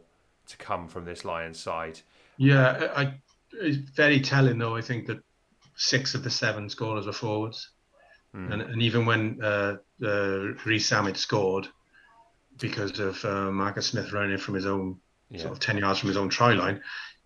[0.49, 2.01] to come from this Lions side.
[2.37, 3.15] yeah, I,
[3.53, 4.77] it's very telling though.
[4.77, 5.19] I think that
[5.77, 7.71] six of the seven scorers are forwards,
[8.33, 8.53] Hmm.
[8.53, 11.69] and, and even when uh, uh, Reece Samet scored
[12.59, 15.43] because of uh, Marcus Smith running from his own Yeah.
[15.43, 16.81] sort of ten yards from his own try line,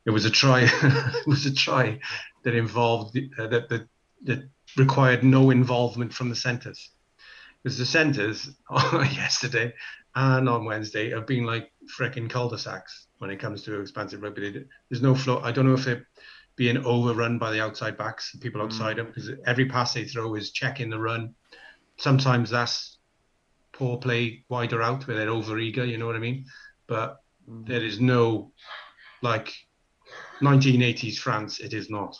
[0.07, 0.63] it was a try.
[0.83, 2.01] it was a try
[2.45, 3.89] that involved the, uh, that, that
[4.25, 6.91] that required no involvement from the centres.
[7.63, 8.51] Because the centres
[8.93, 9.73] yesterday
[10.15, 14.65] and on Wednesday have been like freaking cul-de-sacs when it comes to expansive rugby.
[14.89, 15.41] There's no flow.
[15.41, 16.07] I don't know if they're
[16.57, 20.35] being overrun by the outside backs, the people outside them, because every pass they throw
[20.35, 21.35] is checking the run.
[21.99, 22.99] Sometimes that's
[23.81, 25.87] poor play wider out where they're over eager.
[25.87, 26.45] You know what I mean?
[26.87, 28.53] But there is no
[29.23, 29.55] like
[30.43, 31.61] 1980s France.
[31.61, 32.15] It is not.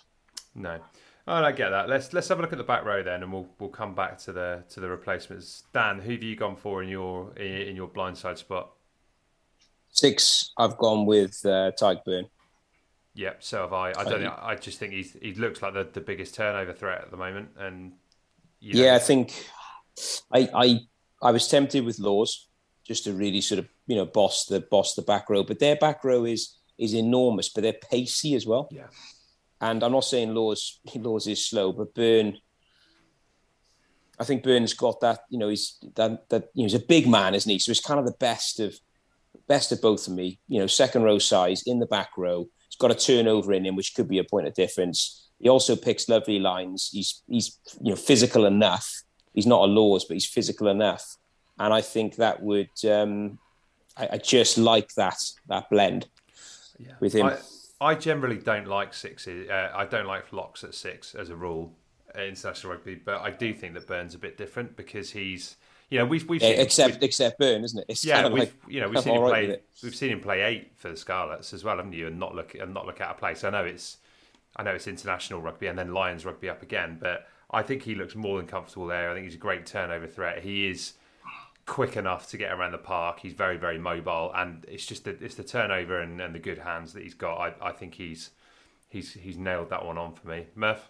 [0.55, 0.79] No,
[1.27, 1.87] I get that.
[1.87, 4.17] Let's let's have a look at the back row then, and we'll we'll come back
[4.21, 5.65] to the to the replacements.
[5.75, 8.71] Dan, who have you gone for in your in, in your blindside spot?
[9.91, 12.31] Six, I've gone with uh, Tadhg Beirne.
[13.15, 13.91] Yep, so have I.
[13.91, 14.25] I don't.
[14.25, 17.51] I just think he's he looks like the, the biggest turnover threat at the moment,
[17.59, 17.93] and
[18.61, 19.47] you know, Yeah, I think
[20.33, 20.81] I I
[21.23, 22.49] I was tempted with Lawes
[22.87, 25.77] just to really sort of you know boss the boss the back row, but their
[25.77, 28.69] back row is is enormous, but they're pacey as well.
[28.71, 28.89] Yeah.
[29.61, 32.37] And I'm not saying Lawes Lawes is slow, but Beirne.
[34.19, 35.21] I think Beirne's got that.
[35.31, 37.59] You know, he's that that you know he's a big man, isn't he?
[37.59, 38.75] So he's kind of the best of
[39.47, 40.39] best of both of me.
[40.49, 42.49] You know, second row size in the back row.
[42.69, 45.29] He's got a turnover in him, which could be a point of difference.
[45.39, 46.91] He also picks lovely lines.
[46.93, 49.03] He's he's you know physical enough.
[49.35, 51.17] He's not a Lawes, but he's physical enough.
[51.59, 53.39] And I think that would um,
[53.97, 56.09] I, I just like that that blend
[56.79, 56.93] yeah.
[57.01, 57.27] with him.
[57.27, 57.37] I,
[57.83, 59.49] I generally don't like sixes.
[59.49, 61.73] Uh, I don't like locks at six as a rule
[62.15, 65.57] at international rugby, but I do think that Beirne's a bit different because he's,
[65.91, 67.85] you know, we've we've Yeah, seen, except we've- except Beirne, isn't it?
[67.89, 69.65] It's yeah, kind of we've like, you know we've seen him all right play it.
[69.83, 72.07] we've seen him play eight for the Scarlets as well, haven't you?
[72.07, 73.45] And not look and not look out of place.
[73.45, 73.99] I know it's
[74.57, 77.95] I know it's international rugby and then Lions rugby up again, but I think he
[77.95, 79.11] looks more than comfortable there.
[79.11, 80.43] I think he's a great turnover threat.
[80.43, 80.95] He is
[81.67, 83.21] quick enough to get around the park.
[83.21, 86.59] He's very very mobile, and it's just the, it's the turnover and, and the good
[86.59, 87.39] hands that he's got.
[87.39, 88.31] I, I think he's
[88.89, 90.47] he's he's nailed that one on for me.
[90.55, 90.89] Murph.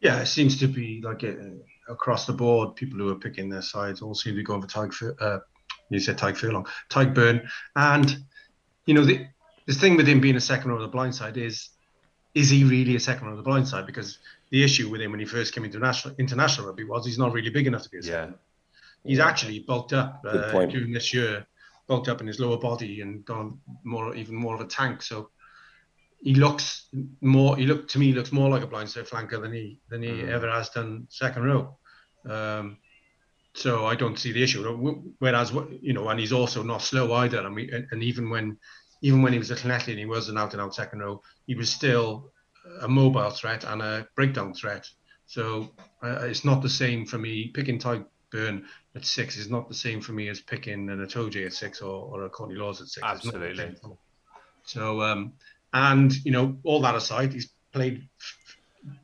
[0.00, 1.34] Yeah, it seems to be like uh,
[1.88, 4.68] across the board, people who are picking their sides all seem to be going for
[4.68, 5.14] Tadhg.
[5.20, 5.40] Uh,
[5.90, 8.24] you said Tadhg Furlong, Tadhg Beirne, and
[8.86, 9.26] you know the
[9.66, 11.68] the thing with him being a second row of the blind side is,
[12.34, 13.86] is he really a second on the blind side?
[13.86, 14.18] Because
[14.50, 17.32] the issue with him when he first came into national international rugby was he's not
[17.32, 18.30] really big enough to be a second.
[18.30, 18.36] Yeah.
[19.10, 20.70] He's actually bulked up Good uh, point.
[20.72, 21.46] during this year,
[21.86, 25.02] bulked up in his lower body and gone more, even more of a tank.
[25.02, 25.30] So
[26.20, 26.86] he looks
[27.22, 27.56] more.
[27.56, 30.10] He look to me he looks more like a blindside flanker than he than he
[30.10, 30.28] Mm.
[30.28, 31.78] ever has done second row.
[32.28, 32.76] Um,
[33.54, 34.62] so I don't see the issue.
[35.18, 37.40] Whereas, you know, and he's also not slow either.
[37.44, 38.58] And we, and even when,
[39.02, 41.22] even when he was a Llanelli and he was an out and out second row,
[41.46, 42.30] he was still
[42.82, 44.88] a mobile threat and a breakdown threat.
[45.26, 45.70] So
[46.02, 47.48] uh, it's not the same for me.
[47.48, 51.46] Picking Tadhg Beirne at six is not the same for me as picking an Itoje
[51.46, 53.06] at six or, or a Courtney Lawes at six.
[53.06, 53.74] Absolutely.
[54.64, 55.32] So, um,
[55.72, 58.08] and you know, all that aside, he's played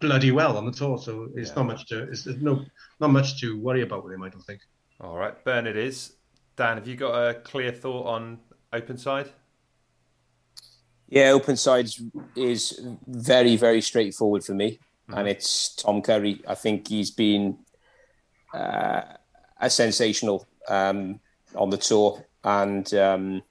[0.00, 0.98] bloody well on the tour.
[0.98, 1.54] So it's yeah.
[1.56, 2.64] not much to, it's, no,
[3.00, 4.22] not much to worry about with him.
[4.22, 4.60] I don't think.
[5.00, 6.14] All right, Beirne, it is.
[6.56, 8.38] Dan, have you got a clear thought on
[8.72, 9.30] open side?
[11.08, 12.02] Yeah, open sides
[12.34, 15.18] is very, very straightforward for me, mm-hmm.
[15.18, 16.42] and it's Tom Curry.
[16.48, 17.58] I think he's been
[18.52, 19.02] uh,
[19.60, 21.20] a sensational um,
[21.54, 23.42] on the tour, and um,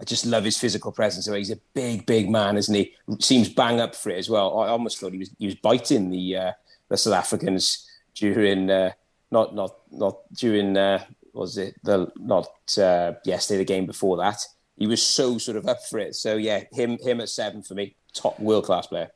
[0.00, 1.26] I just love his physical presence.
[1.26, 2.92] He's a big, big man, isn't he?
[3.20, 4.58] Seems bang up for it as well.
[4.58, 6.52] I almost thought he was he was biting the uh,
[6.88, 8.90] the South Africans during uh,
[9.30, 14.44] not not not during uh, was it the not uh, yesterday the game before that
[14.76, 16.14] he was so sort of up for it.
[16.14, 19.08] So yeah, him him at seven for me, top world class player.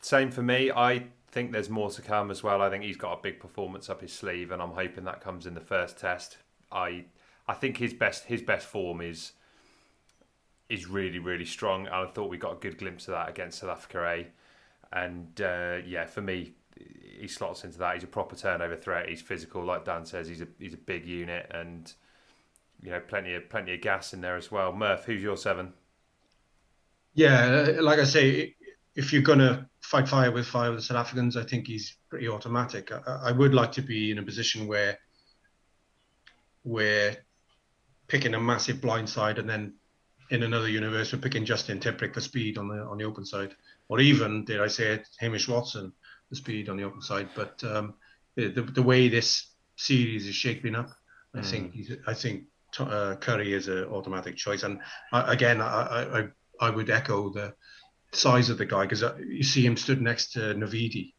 [0.00, 0.70] Same for me.
[0.70, 2.62] I think there's more to come as well.
[2.62, 5.46] I think he's got a big performance up his sleeve, and I'm hoping that comes
[5.46, 6.38] in the first test.
[6.70, 7.04] I
[7.48, 9.32] I think his best his best form is
[10.68, 11.88] is really really strong.
[11.88, 14.26] I thought we got a good glimpse of that against South Africa A,
[14.92, 16.54] and uh, yeah, for me,
[17.18, 17.94] he slots into that.
[17.94, 19.08] He's a proper turnover threat.
[19.08, 20.28] He's physical, like Dan says.
[20.28, 21.92] He's a he's a big unit, and
[22.82, 24.72] you know, plenty of plenty of gas in there as well.
[24.72, 25.72] Murph, who's your seven?
[27.14, 28.54] Yeah, like I say,
[28.94, 32.28] if you're gonna fight fire with fire with the South Africans, I think he's pretty
[32.28, 32.92] automatic.
[32.92, 34.98] I, I would like to be in a position where
[36.64, 37.16] we're
[38.08, 39.74] picking a massive blind side and then
[40.30, 43.54] in another universe we're picking Justin Tipuric for speed on the on the open side,
[43.88, 45.92] or even did I say it, Hamish Watson
[46.30, 47.28] the speed on the open side.
[47.34, 47.94] But um,
[48.34, 50.90] the, the, the way this series is shaping up,
[51.34, 51.46] I mm.
[51.46, 51.74] think
[52.06, 52.44] I think
[52.80, 54.62] uh, Curry is an automatic choice.
[54.62, 54.80] And
[55.12, 56.28] I, again, I, I
[56.60, 57.54] I would echo the
[58.12, 61.12] size of the guy because uh, you see him stood next to Navidi,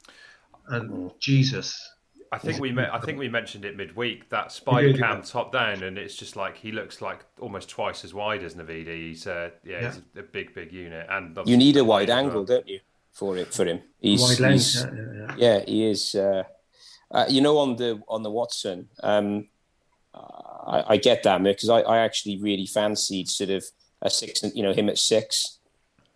[0.69, 1.19] and mm.
[1.19, 1.93] Jesus.
[2.29, 5.97] I think we I think we mentioned it midweek that spider cam top down, and
[5.97, 9.07] it's just like he looks like almost twice as wide as Navidi.
[9.07, 9.87] He's uh, yeah, yeah.
[9.87, 12.45] he's a, a, big big unit, and you need a wide angle, well.
[12.45, 12.81] don't you,
[13.13, 13.81] for it for him?
[13.99, 16.15] He's, wide length, yeah, yeah, yeah, he is.
[16.15, 16.43] Uh,
[17.11, 19.47] uh, you know, on the on the Watson, um,
[20.67, 23.63] I, I get that, because I, I actually really fancied sort of
[24.01, 25.59] a six, you know, him at six,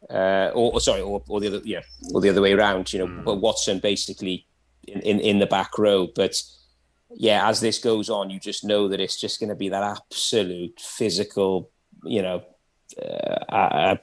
[0.10, 1.82] uh, or, or, sorry, or, or the other, yeah,
[2.14, 3.24] or the other way around, you know, mm.
[3.24, 4.46] but Watson basically
[4.88, 6.08] in, in, in the back row.
[6.14, 6.42] But
[7.16, 9.84] yeah, as this goes on, you just know that it's just going to be that
[9.84, 11.70] absolute physical,
[12.04, 12.44] you know,
[13.02, 13.96] uh, uh,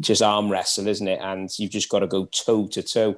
[0.00, 1.20] just arm wrestle, isn't it?
[1.22, 3.16] And you've just got to go toe to toe.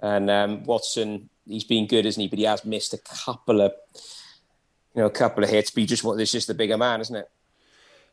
[0.00, 2.28] And um, Watson, he's been good, isn't he?
[2.28, 3.72] But he has missed a couple of
[4.94, 7.30] you know, a couple of hits, but just there's just the bigger man, isn't it?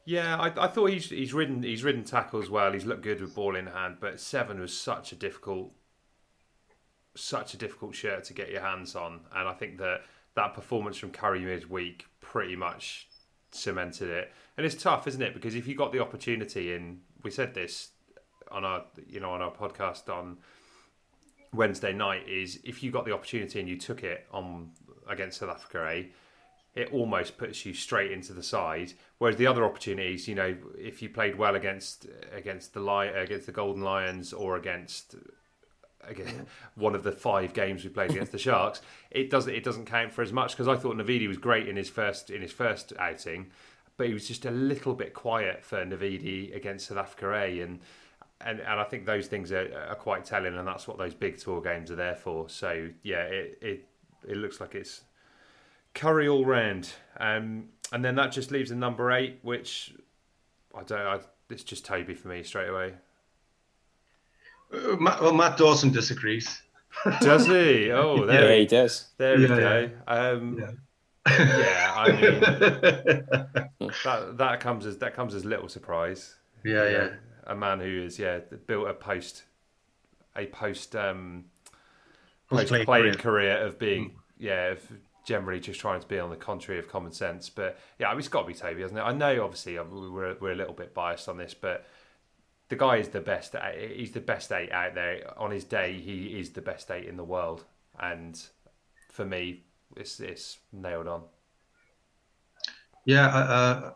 [0.03, 2.73] Yeah, I, I, thought he's he's ridden he's ridden tackles well.
[2.73, 5.73] He's looked good with ball in hand, but seven was such a difficult
[7.15, 10.01] such a difficult shirt to get your hands on, and I think that
[10.35, 13.09] that performance from Curry midweek pretty much
[13.51, 14.31] cemented it.
[14.57, 15.33] And it's tough, isn't it?
[15.33, 17.89] Because if you got the opportunity, and we said this
[18.49, 20.37] on our you know on our podcast on
[21.53, 24.71] Wednesday night, is if you got the opportunity and you took it on
[25.07, 26.09] against South Africa, A,
[26.73, 28.93] it almost puts you straight into the side.
[29.17, 33.45] Whereas the other opportunities, you know, if you played well against against the Lion, against
[33.45, 35.15] the Golden Lions or against
[36.07, 39.85] again one of the five games we played against the Sharks, it doesn't it doesn't
[39.85, 42.53] count for as much because I thought Navidi was great in his first in his
[42.53, 43.51] first outing,
[43.97, 47.79] but he was just a little bit quiet for Navidi against South Africa A and.
[48.43, 51.37] And, and I think those things are, are quite telling, and that's what those big
[51.37, 52.49] tour games are there for.
[52.49, 53.87] So yeah, it, it
[54.27, 55.01] it looks like it's
[55.93, 59.93] Curry all round, um, and then that just leaves a number eight, which
[60.75, 60.99] I don't.
[60.99, 62.93] I, it's just Toby for me straight away.
[64.73, 66.61] Uh, Matt, well, Matt Dawson disagrees.
[67.21, 67.91] Does he?
[67.91, 69.07] Oh, there yeah, he does.
[69.17, 69.89] There yeah, we go.
[70.07, 70.13] Yeah.
[70.13, 70.71] Um, yeah.
[71.29, 72.39] yeah, I mean
[74.03, 76.35] that that comes as that comes as little surprise.
[76.65, 77.09] Yeah, yeah.
[77.45, 79.43] A man who is yeah built a post
[80.35, 81.45] a post um
[82.49, 83.13] post playing career.
[83.13, 83.57] career.
[83.65, 84.13] of being mm.
[84.37, 84.79] yeah of
[85.23, 87.49] generally just trying to be on the contrary of common sense.
[87.49, 89.03] But yeah, I mean, it's got to be Toby, hasn't it?
[89.03, 91.85] I know, obviously, uh, we're we're a little bit biased on this, but
[92.69, 93.55] the guy is the best.
[93.95, 95.99] He's the best eight out there on his day.
[95.99, 97.65] He is the best eight in the world,
[97.99, 98.41] and
[99.09, 99.63] for me,
[99.95, 101.23] it's it's nailed on.
[103.05, 103.93] Yeah, uh, uh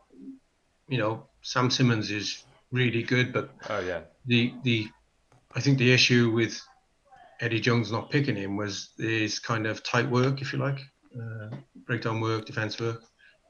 [0.88, 4.90] you know, Sam Simmonds is really good, but oh yeah, the the
[5.56, 6.62] I think the issue with
[7.40, 10.80] Eddie Jones not picking him was his kind of tight work, if you like.
[11.16, 13.02] Uh, breakdown work, defence work,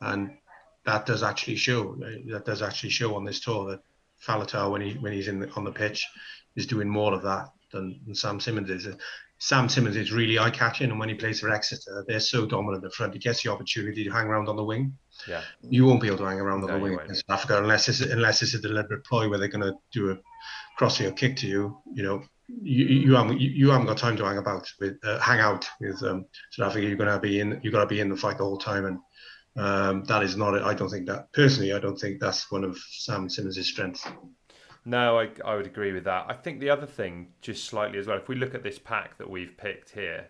[0.01, 0.37] and
[0.85, 1.95] that does actually show.
[2.27, 3.81] That does actually show on this tour that
[4.23, 6.05] Faletau, when he when he's in the, on the pitch,
[6.55, 8.87] is doing more of that than, than Sam Simmonds is.
[9.45, 12.83] Sam Simmonds is really eye catching, and when he plays for Exeter, they're so dominant
[12.83, 13.13] up front.
[13.13, 14.97] He gets the opportunity to hang around on the wing.
[15.27, 17.59] Yeah, you won't be able to hang around on No, the wing in South Africa
[17.59, 20.17] unless it's unless it's a deliberate ploy where they're going to do a
[20.79, 21.77] crossfield kick to you.
[21.93, 25.19] You know, you you haven't you, you haven't got time to hang about with uh,
[25.19, 26.87] hang out with um, South Africa.
[26.87, 27.59] You're going to be in.
[27.61, 28.99] You've got to be in the fight the whole time, and
[29.63, 30.59] um, that is not.
[30.59, 31.71] I don't think that personally.
[31.71, 34.07] I don't think that's one of Sam Simmonds' strengths.
[34.85, 36.25] No, I, I would agree with that.
[36.29, 39.17] I think the other thing, just slightly as well, if we look at this pack
[39.17, 40.27] that we've picked here,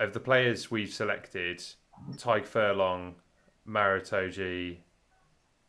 [0.00, 1.62] of the players we've selected,
[2.16, 3.14] Tadhg Furlong,
[3.64, 4.78] Maro Itoje,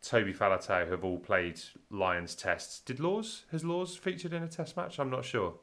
[0.02, 2.80] Toby Faletau have all played Lions tests.
[2.80, 4.98] Did Lawes has Lawes featured in a test match?
[4.98, 5.54] I'm not sure.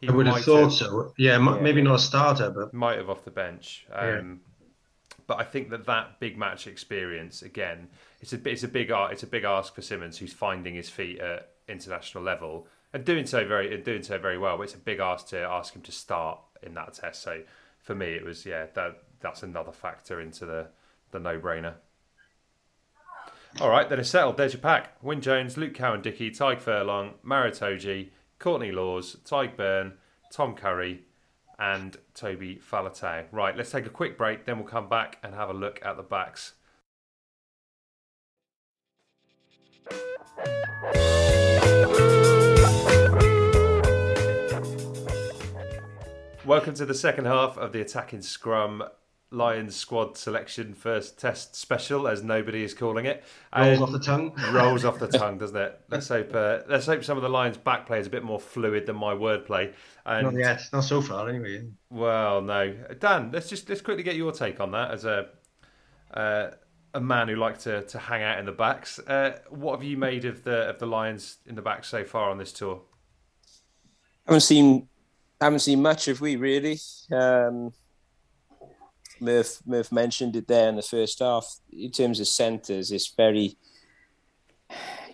[0.00, 1.12] He I would have thought so.
[1.18, 1.58] Yeah, Yeah.
[1.60, 3.86] maybe not a starter, but might have off the bench.
[3.90, 4.18] Yeah.
[4.20, 4.40] Um,
[5.26, 7.88] But I think that that big match experience again,
[8.20, 11.20] it's a it's a big it's a big ask for Simmonds, who's finding his feet
[11.20, 14.56] at international level and doing so very and doing so very well.
[14.56, 17.22] But it's a big ask to ask him to start in that test.
[17.22, 17.42] So
[17.80, 20.68] for me, it was yeah that that's another factor into the
[21.10, 21.74] the no brainer.
[23.60, 24.36] All right, then it's settled.
[24.36, 25.02] There's your pack.
[25.02, 29.92] Wyn Jones, Luke Cowan Dickey, Tadhg Furlong, Maro Itoje, Courtney Lawes, Tadhg Beirne,
[30.30, 31.04] Tom Curry,
[31.58, 33.24] and Toby Faletau.
[33.32, 35.96] Right, let's take a quick break, then we'll come back and have a look at
[35.96, 36.52] the backs.
[46.44, 48.82] Welcome to the second half of the attacking scrum
[49.30, 53.22] Lions squad selection first test special, as nobody is calling it.
[53.54, 54.32] rolls And- off the tongue.
[54.52, 55.78] rolls off the tongue, doesn't it?
[55.90, 56.34] Let's hope.
[56.34, 58.96] Uh, let's hope some of the Lions' back play is a bit more fluid than
[58.96, 59.74] my wordplay.
[60.06, 61.66] And Not yet, not so far anyway.
[61.90, 63.30] well, no, Dan.
[63.32, 65.28] Let's just let's quickly get your take on that as a
[66.14, 66.50] uh,
[66.94, 68.98] a man who likes to, to hang out in the backs.
[68.98, 72.30] Uh, what have you made of the of the Lions in the back so far
[72.30, 72.80] on this tour?
[74.28, 74.88] haven't seen
[75.40, 76.78] haven't seen much have we really
[77.10, 77.72] um
[79.20, 83.56] Murph Murph mentioned it there in the first half in terms of centres it's very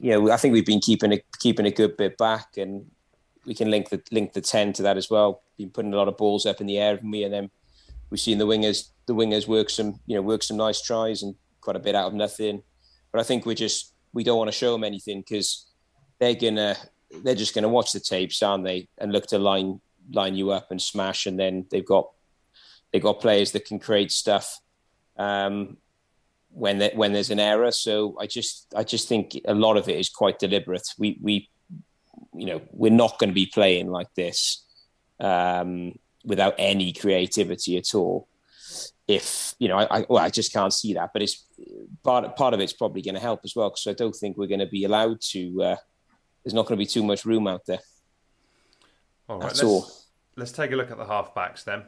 [0.01, 2.91] you know I think we've been keeping a keeping a good bit back and
[3.47, 6.09] we can link the link the 10 to that as well been putting a lot
[6.09, 7.51] of balls up in the air from me and then
[8.11, 11.37] we've seen the wingers the wingers work some you know work some nice tries and
[11.64, 12.62] quite a bit out of nothing
[13.14, 15.70] but I think we're just we don't want to show them anything because
[16.18, 16.77] they're gonna
[17.22, 19.81] they're just gonna watch the tapes, aren't they, and look to line
[20.12, 22.11] line you up and smash, and then they've got
[22.92, 24.59] they've got players that can create stuff
[25.16, 25.77] um,
[26.50, 27.70] when they, when there's an error.
[27.70, 30.88] So I just I just think a lot of it is quite deliberate.
[30.98, 31.50] We we
[32.35, 34.64] you know we're not going to be playing like this
[35.20, 38.27] um, without any creativity at all.
[39.07, 41.11] If you know, I, I well, I just can't see that.
[41.13, 41.45] But it's
[42.03, 44.47] part part of it's probably going to help as well because I don't think we're
[44.47, 45.63] going to be allowed to.
[45.63, 45.77] Uh,
[46.43, 47.81] there's not going to be too much room out there.
[49.29, 49.91] All right, That's let's, all.
[50.37, 51.85] let's take a look at the halfbacks then.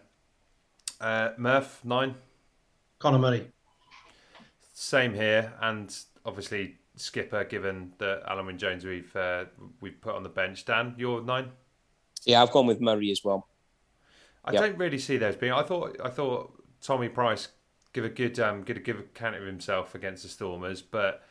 [1.01, 2.14] Uh, Murph nine,
[2.99, 3.49] Conor Murray.
[4.72, 5.94] same here, and
[6.25, 7.44] obviously skipper.
[7.44, 9.44] Given that Alun Wyn Jones we've uh,
[9.81, 10.64] we've put on the bench.
[10.64, 11.51] Dan, you're nine.
[12.25, 13.46] Yeah, I've gone with Murray as well.
[14.44, 14.62] I Yep.
[14.62, 15.53] don't really see those being.
[15.53, 16.55] I thought I thought
[16.87, 17.49] Tommy Price
[17.92, 21.25] give a good um give a give account of himself against the Stormers, but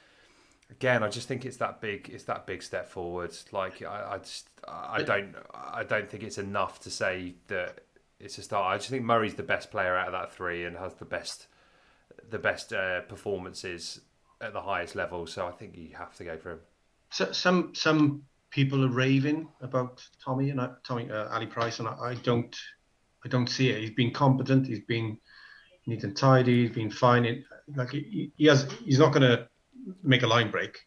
[0.69, 3.35] again, I just think it's that big it's that big step forward.
[3.51, 7.81] Like I, I just I don't I don't think it's enough to say that
[8.19, 8.73] it's a start.
[8.73, 11.47] I just think Murray's the best player out of that three and has the best
[12.29, 14.01] the best uh, performances
[14.41, 15.25] at the highest level.
[15.25, 16.59] So I think you have to go for him.
[17.11, 21.87] So, some some people are raving about Tommy and I, Tommy uh, Ali Price, and
[21.87, 22.55] I, I don't
[23.23, 23.79] I don't see it.
[23.79, 24.67] He's been competent.
[24.67, 25.17] He's been
[25.87, 26.63] neat and tidy.
[26.67, 27.25] He's been fine.
[27.25, 27.43] It,
[27.75, 28.67] like he, he has.
[28.83, 29.47] He's not going to
[30.03, 30.79] make a line break.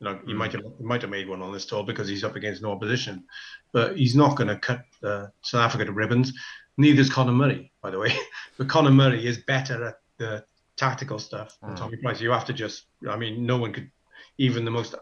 [0.00, 2.24] You know, he might have he might have made one on this tour because he's
[2.24, 3.24] up against no opposition,
[3.72, 6.32] but he's not going to cut uh, South Africa to ribbons.
[6.76, 8.16] Neither is Conor Murray, by the way.
[8.58, 10.44] but Conor Murray is better at the
[10.76, 12.20] tactical stuff than Tommy Price.
[12.20, 12.86] You have to just.
[13.08, 13.90] I mean, no one could,
[14.38, 14.94] even the most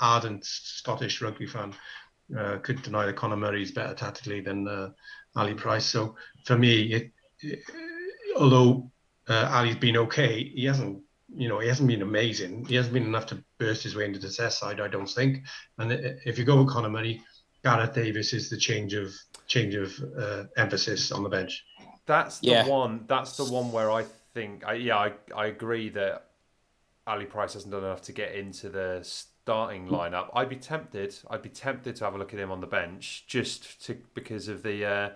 [0.00, 1.74] ardent Scottish rugby fan,
[2.38, 4.90] uh, could deny that Conor Murray is better tactically than uh,
[5.34, 5.84] Ali Price.
[5.84, 7.10] So for me, it,
[7.40, 7.60] it,
[8.38, 8.90] although
[9.28, 11.02] uh, Ali's been okay, he hasn't.
[11.34, 12.64] You know, he hasn't been amazing.
[12.66, 15.44] He hasn't been enough to burst his way into the test side, I don't think.
[15.76, 15.92] And
[16.24, 17.20] if you go with Conor Murray,
[17.64, 19.12] Gareth Davies is the change of
[19.48, 21.64] change of uh, emphasis on the bench.
[22.06, 22.66] That's the Yeah.
[22.66, 23.04] one.
[23.08, 24.64] That's the one where I think.
[24.64, 26.30] I, yeah, I, I agree that
[27.06, 30.30] Ali Price hasn't done enough to get into the starting lineup.
[30.32, 31.16] I'd be tempted.
[31.28, 34.46] I'd be tempted to have a look at him on the bench just to because
[34.48, 35.10] of the uh,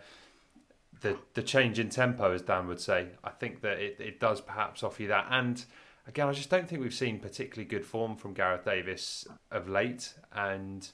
[1.01, 3.09] the the change in tempo, as Dan would say.
[3.25, 5.27] I think that it, it does perhaps offer you that.
[5.31, 5.65] And
[6.07, 10.15] again, I just don't think we've seen particularly good form from Gareth Davies of late,
[10.33, 10.89] and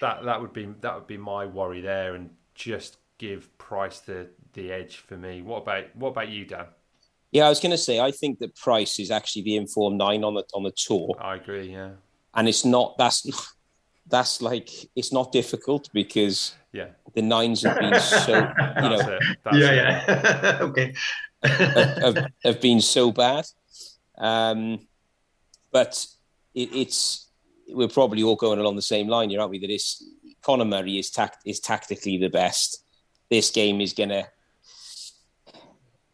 [0.00, 4.28] that that would be that would be my worry there, and just give Price the
[4.54, 5.42] the edge for me.
[5.42, 6.66] What about what about you, Dan?
[7.30, 10.24] Yeah, I was going to say I think that Price is actually the informed nine
[10.24, 11.14] on the on the tour.
[11.20, 11.72] I agree.
[11.72, 11.92] Yeah,
[12.34, 13.54] and it's not that's
[14.06, 16.88] that's like it's not difficult because yeah.
[17.14, 18.34] The nines have been so
[18.76, 19.18] you know
[19.52, 20.58] yeah yeah.
[20.62, 20.94] Okay.
[21.42, 23.44] Have, have, been so bad.
[24.18, 24.86] Um
[25.70, 26.06] but
[26.54, 27.30] it, it's
[27.68, 29.58] we're probably all going along the same line here aren't we?
[29.58, 30.02] That is
[30.42, 32.84] Conor Murray is tact is tactically the best.
[33.30, 34.26] This game is gonna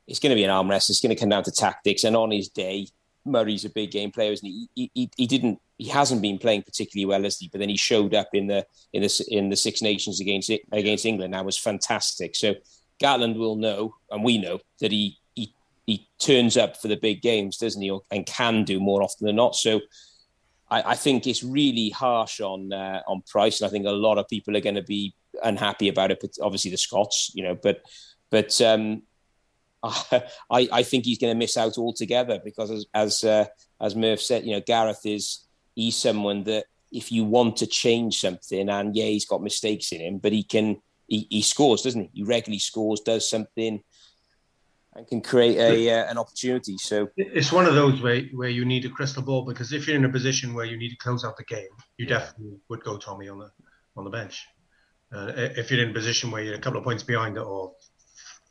[0.08, 0.92] it's going to be an arm wrestle.
[0.92, 2.02] It's going to come down to tactics.
[2.02, 2.88] And on his day,
[3.28, 4.68] Murray's a big game player, isn't he?
[4.74, 5.10] He, he?
[5.16, 5.60] he, didn't.
[5.76, 7.48] He hasn't been playing particularly well, has he?
[7.48, 11.06] But then he showed up in the in the in the Six Nations against against
[11.06, 11.34] England.
[11.34, 12.34] That was fantastic.
[12.34, 12.54] So
[13.02, 15.54] Gatland will know, and we know that he he
[15.86, 17.96] he turns up for the big games, doesn't he?
[18.10, 19.54] And can do more often than not.
[19.54, 19.80] So
[20.70, 24.18] I, I think it's really harsh on uh, on Price, and I think a lot
[24.18, 26.18] of people are going to be unhappy about it.
[26.20, 27.82] But obviously the Scots, you know, but
[28.30, 29.02] but um,
[29.82, 33.46] I, I think he's going to miss out altogether because, as as, uh,
[33.80, 38.20] as Murph said, you know, Gareth is he's someone that if you want to change
[38.20, 42.02] something, and yeah, he's got mistakes in him, but he can he, he scores, doesn't
[42.02, 42.10] he?
[42.12, 43.82] He regularly scores, does something,
[44.94, 46.76] and can create a uh, an opportunity.
[46.78, 49.96] So it's one of those where where you need a crystal ball because if you're
[49.96, 52.18] in a position where you need to close out the game, you yeah.
[52.18, 53.50] definitely would go Tommy on the
[53.96, 54.44] on the bench.
[55.14, 57.72] Uh, if you're in a position where you're a couple of points behind it or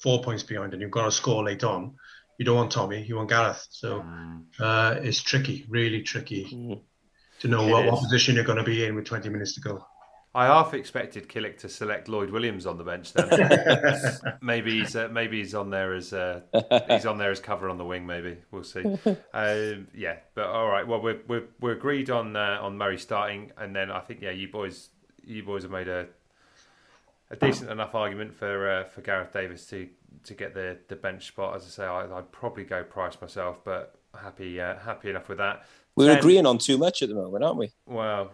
[0.07, 1.93] four points behind and you've got to score late on,
[2.37, 3.67] you don't want Tommy, you want Gareth.
[3.69, 4.41] So mm.
[4.57, 6.79] uh, it's tricky, really tricky mm.
[7.41, 9.85] to know what, what, position you're going to be in with 20 minutes to go.
[10.33, 13.11] I half expected Killick to select Lloyd Williams on the bench.
[13.11, 13.27] Then
[14.41, 16.41] maybe he's uh, maybe he's on there as uh,
[16.89, 18.05] he's on there as cover on the wing.
[18.05, 18.83] Maybe we'll see.
[19.33, 20.87] Um, yeah, but all right.
[20.87, 24.31] Well, we're we're, we're agreed on uh, on Murray starting, and then I think yeah,
[24.31, 24.89] you boys
[25.23, 26.07] you boys have made a
[27.29, 29.89] a decent enough argument for uh, for Gareth Davies to
[30.23, 31.55] to get the the bench spot.
[31.55, 35.37] As I say, I, would probably go Price myself, but happy uh, happy enough with
[35.39, 35.65] that.
[35.95, 37.71] We're Ten, agreeing on too much at the moment, aren't we?
[37.85, 38.31] Well,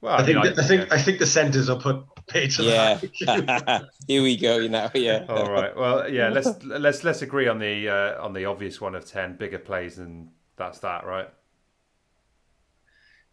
[0.00, 2.50] well, I, I think mean, I, I, think I think the centres are put paid
[2.52, 3.00] to yeah.
[4.06, 4.58] Here we go.
[4.58, 5.24] You know, yeah.
[5.28, 5.76] All right.
[5.76, 6.28] Well, yeah.
[6.28, 9.98] Let's let's let's agree on the uh, on the obvious one of ten Biggar plays,
[9.98, 11.28] and that's that, right?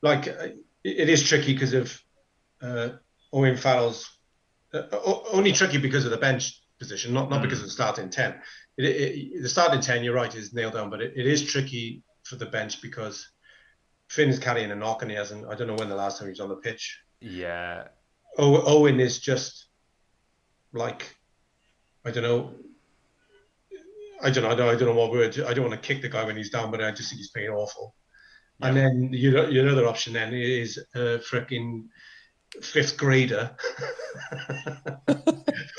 [0.01, 2.01] Like it is tricky because of
[2.61, 2.89] uh,
[3.33, 4.09] Owen Farrell's
[4.73, 4.83] uh,
[5.31, 7.43] only tricky because of the bench position, not not mm.
[7.43, 8.36] because of the starting ten.
[8.78, 12.03] It, it, the starting ten, you're right, is nailed down, but it, it is tricky
[12.23, 13.30] for the bench because
[14.09, 15.45] Finn's carrying a knock and he hasn't.
[15.47, 16.99] I don't know when the last time he was on the pitch.
[17.19, 17.88] Yeah.
[18.38, 19.65] Owen is just
[20.71, 21.15] like
[22.05, 22.53] I don't know.
[24.23, 24.49] I don't know.
[24.49, 25.39] I don't, I don't know what word.
[25.41, 27.30] I don't want to kick the guy when he's down, but I just think he's
[27.32, 27.93] playing awful.
[28.59, 28.67] Yeah.
[28.67, 31.88] And then your your other option then is uh, freaking
[32.62, 33.52] fifth grader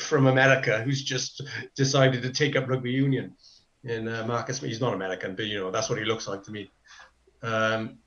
[0.01, 1.43] from America who's just
[1.77, 3.35] decided to take up rugby union.
[3.85, 6.51] In uh, Marcus, he's not American, but you know that's what he looks like to
[6.51, 6.71] me.
[7.43, 7.99] Um,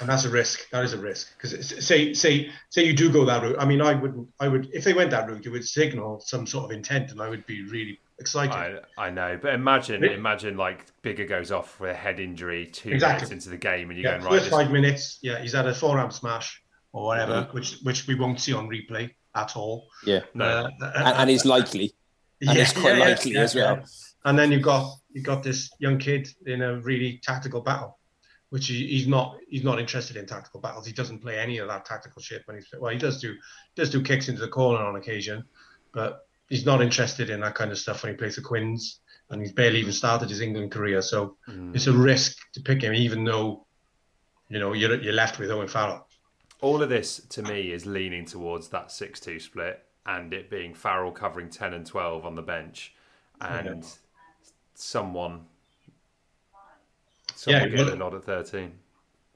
[0.00, 0.68] and that's a risk.
[0.70, 3.56] That is a risk because say say say you do go that route.
[3.58, 4.28] I mean, I wouldn't.
[4.40, 7.20] I would if they went that route, it would signal some sort of intent, and
[7.20, 8.80] I would be really excited.
[8.96, 12.66] I, I know, but imagine it, imagine like Biggar goes off with a head injury
[12.66, 13.26] two exactly.
[13.26, 14.40] minutes into the game, and you're yeah, going right.
[14.40, 16.59] First five minutes, yeah, he's had a forearm smash
[16.92, 17.54] or whatever, mm-hmm.
[17.54, 19.88] which which we won't see on replay at all.
[20.04, 21.94] Yeah, no, uh, and, and is likely,
[22.40, 23.84] and yeah, it's quite yeah, likely yeah, as well.
[24.24, 27.98] And then you've got you've got this young kid in a really tactical battle,
[28.50, 30.86] which he, he's not he's not interested in tactical battles.
[30.86, 32.92] He doesn't play any of that tactical shit when he's well.
[32.92, 33.34] He does do
[33.76, 35.44] does do kicks into the corner on occasion,
[35.92, 39.00] but he's not interested in that kind of stuff when he plays the Quins.
[39.32, 41.72] And he's barely even started his England career, so mm.
[41.72, 43.64] it's a risk to pick him, even though
[44.48, 46.04] you know you're you're left with Owen Farrell
[46.60, 51.12] all of this to me is leaning towards that six-two split and it being Farrell
[51.12, 52.94] covering ten and twelve on the bench,
[53.40, 53.86] and
[54.74, 55.42] someone,
[57.34, 58.72] someone yeah, getting well, a nod at thirteen.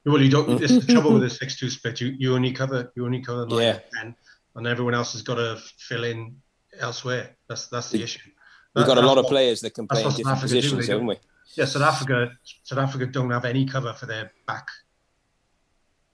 [0.05, 0.59] Well, you don't.
[0.59, 2.01] This is the trouble with the six-two split.
[2.01, 3.71] You you only cover you only cover nine yeah.
[3.73, 4.17] and ten,
[4.57, 6.37] and everyone else has got to fill in
[6.81, 7.37] elsewhere.
[7.49, 8.31] That's that's the issue.
[8.75, 11.17] We've got a lot of players that can play in different positions, haven't we?
[11.55, 12.33] Yeah, South Africa.
[12.65, 14.67] South Africa don't have any cover for their back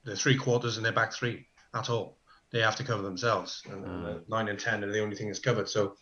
[0.03, 2.17] the three quarters in their back three at all.
[2.51, 3.61] They have to cover themselves.
[3.69, 4.29] And, mm.
[4.29, 5.69] nine and ten are the only thing that's covered.
[5.69, 5.95] So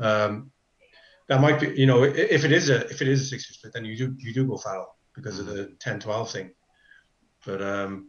[0.00, 0.50] um,
[1.28, 3.72] that might be, you know, if it is a if it is a six split,
[3.72, 6.50] then you do you do go Farrell because of the 10-12 thing.
[7.44, 8.08] But um,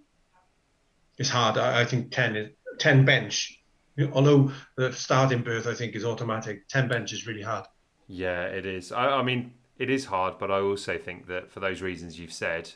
[1.18, 1.58] it's hard.
[1.58, 3.64] I, I think 10 is, 10 bench
[4.12, 6.68] Although the starting berth, I think, is automatic.
[6.68, 7.66] Ten bench is really hard.
[8.08, 8.92] Yeah, it is.
[8.92, 12.34] I, I mean, it is hard, but I also think that for those reasons you've
[12.34, 12.72] said,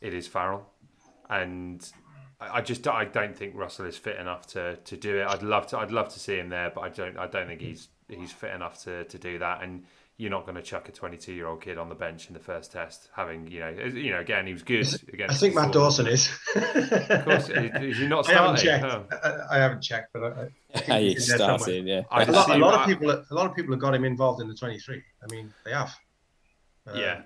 [0.00, 0.66] it is Farrell,
[1.28, 1.90] and
[2.40, 5.26] I I just I don't think Russell is fit enough to, to do it.
[5.26, 7.60] I'd love to I'd love to see him there, but I don't I don't think
[7.60, 9.62] he's he's fit enough to, to do that.
[9.62, 9.84] And
[10.16, 12.40] you're not going to chuck a 22 year old kid on the bench in the
[12.40, 15.36] first test, having you know you know again he was good against.
[15.36, 16.28] I think Matt Dawson is.
[16.56, 18.84] of course, is he not I haven't checked.
[18.84, 19.04] Oh.
[19.22, 21.58] I, I haven't checked, but I, I think He's he's somewhere.
[21.58, 22.02] starting, yeah.
[22.10, 24.42] I A lot, a lot of people, a lot of people have got him involved
[24.42, 25.00] in the 23.
[25.22, 25.94] I mean, they have.
[26.86, 27.22] Uh, Yeah,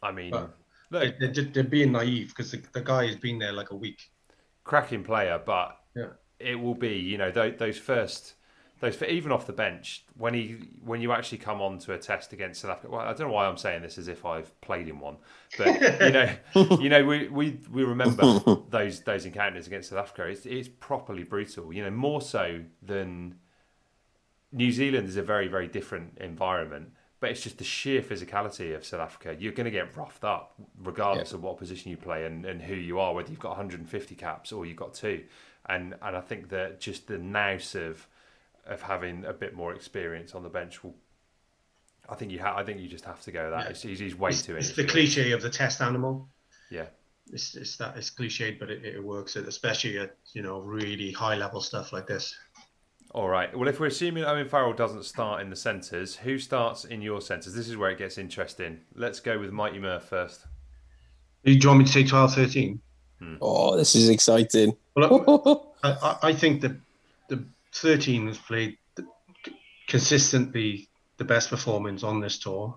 [0.00, 0.54] I mean, but
[0.90, 3.76] look, they, they're, they're being naive because the, the guy has been there like a
[3.76, 4.10] week.
[4.64, 6.12] cracking player, but Yeah.
[6.38, 8.34] it will be you know those, those first
[8.80, 11.98] those for even off the bench when he when you actually come on to a
[11.98, 12.90] test against South Africa.
[12.92, 15.18] Well, I don't know why I'm saying this as if I've played in one,
[15.58, 16.34] but you know,
[16.80, 20.24] you know, we we, we remember those those encounters against South Africa.
[20.26, 21.72] It's, it's properly brutal.
[21.72, 23.36] You know, more so than
[24.52, 26.90] New Zealand is a very very different environment.
[27.20, 29.36] But it's just the sheer physicality of South Africa.
[29.38, 32.74] You're going to get roughed up regardless of what position you play and, and who
[32.74, 35.22] you are, whether you've got 150 caps or you've got two.
[35.68, 38.06] And and I think that just the nous of
[38.66, 40.94] of having a bit more experience on the bench will.
[42.08, 43.64] I think you ha- I think you just have to go that.
[43.64, 43.70] Yeah.
[43.70, 46.28] It's, he's, he's way It's, too it's the cliche of the test animal.
[46.70, 46.86] Yeah.
[47.32, 51.36] It's, it's that it's cliched, but it, it works, especially at you know really high
[51.36, 52.34] level stuff like this.
[53.12, 53.56] All right.
[53.56, 57.20] Well, if we're assuming Owen Farrell doesn't start in the centres, who starts in your
[57.20, 57.54] centres?
[57.54, 58.78] This is where it gets interesting.
[58.94, 60.46] Let's go with Mighty Murph first.
[61.44, 62.80] Do you want me to say 12, 13?
[63.40, 64.76] Oh, this is exciting.
[64.94, 66.72] Well, I, I- I think that
[67.28, 67.44] the
[67.74, 68.78] 13 has played
[69.88, 72.74] consistently the best performance on this tour,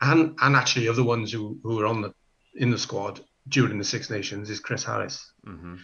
[0.00, 2.14] and and actually of the ones who who are on the
[2.54, 5.74] in the squad during the Six Nations is Chris Harris, Mm-hmm.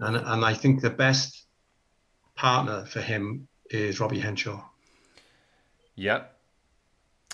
[0.00, 1.46] and and I think the best
[2.42, 4.60] partner for him is Robbie Henshaw.
[5.94, 6.36] Yep.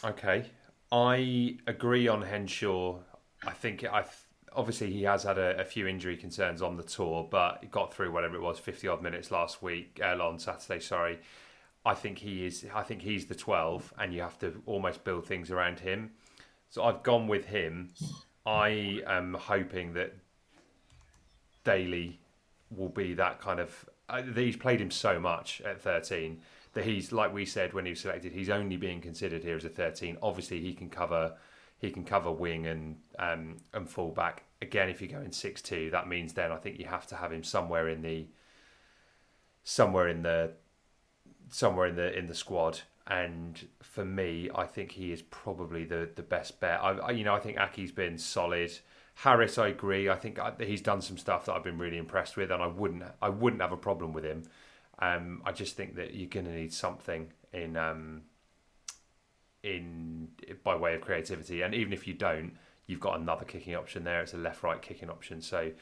[0.05, 0.45] Okay.
[0.93, 2.99] I agree on Henshaw.
[3.43, 4.05] I think I
[4.55, 7.95] obviously he has had a, a few injury concerns on the tour, but he got
[7.95, 10.81] through whatever it was, fifty odd minutes last week, uh, on Saturday.
[10.81, 11.19] Sorry.
[11.87, 12.67] I think he is.
[12.75, 16.11] I think he's the twelve, and you have to almost build things around him.
[16.69, 17.95] So I've gone with him.
[18.45, 20.13] I am hoping that
[21.65, 22.21] Daly
[22.71, 23.89] will be that kind of.
[24.35, 26.41] He's played him so much at 13
[26.75, 28.33] that he's like we said when he was selected.
[28.33, 30.19] He's only being considered here as a 13.
[30.23, 31.35] Obviously, he can cover.
[31.79, 34.45] He can cover wing and um, and full back.
[34.61, 37.17] Again, if you go in six two, that means then I think you have to
[37.17, 38.27] have him somewhere in the
[39.63, 40.53] somewhere in the
[41.51, 42.81] somewhere in the in the squad.
[43.07, 46.81] And for me, I think he is probably the the best bet.
[46.83, 48.73] I, I you know I think Aki's been solid.
[49.23, 50.09] Harris, I agree.
[50.09, 52.69] I think I- he's done some stuff that I've been really impressed with, and I
[52.69, 54.45] wouldn't I wouldn't have a problem with him.
[55.01, 58.23] Um, I just think that you're going to need something in um,
[59.65, 60.29] in
[60.63, 62.57] by way of creativity, and even if you don't,
[62.87, 64.23] you've got another kicking option there.
[64.23, 65.73] It's a left-right kicking option, so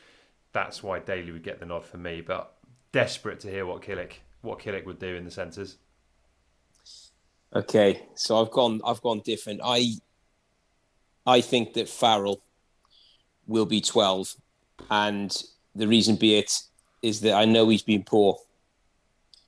[0.52, 2.22] that's why Daly would get the nod for me.
[2.22, 2.54] But
[2.92, 5.76] desperate to hear what Killick what Killick would do in the centres.
[7.54, 8.80] Okay, so I've gone.
[8.82, 9.60] I've gone different.
[9.62, 9.88] I,
[11.26, 12.40] I think that Farrell
[13.46, 14.34] will be twelve,
[14.90, 15.42] and
[15.74, 16.62] the reason be it
[17.02, 18.38] is that I know he's been poor,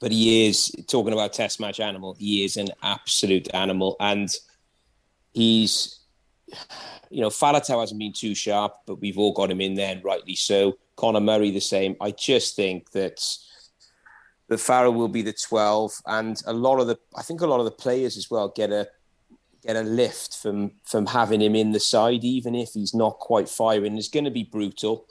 [0.01, 2.15] but he is talking about test match animal.
[2.19, 4.29] He is an absolute animal, and
[5.33, 6.01] he's,
[7.11, 10.05] you know, Faletau hasn't been too sharp, but we've all got him in there, and
[10.05, 10.77] rightly so.
[10.97, 11.97] Conor Murray the same.
[12.01, 13.25] I just think that
[14.49, 17.61] the Farrell will be the 12 and a lot of the I think a lot
[17.61, 18.89] of the players as well get a
[19.69, 23.49] get a lift from from having him in the side even if he's not quite
[23.49, 23.97] firing.
[23.99, 25.07] It's going to be brutal.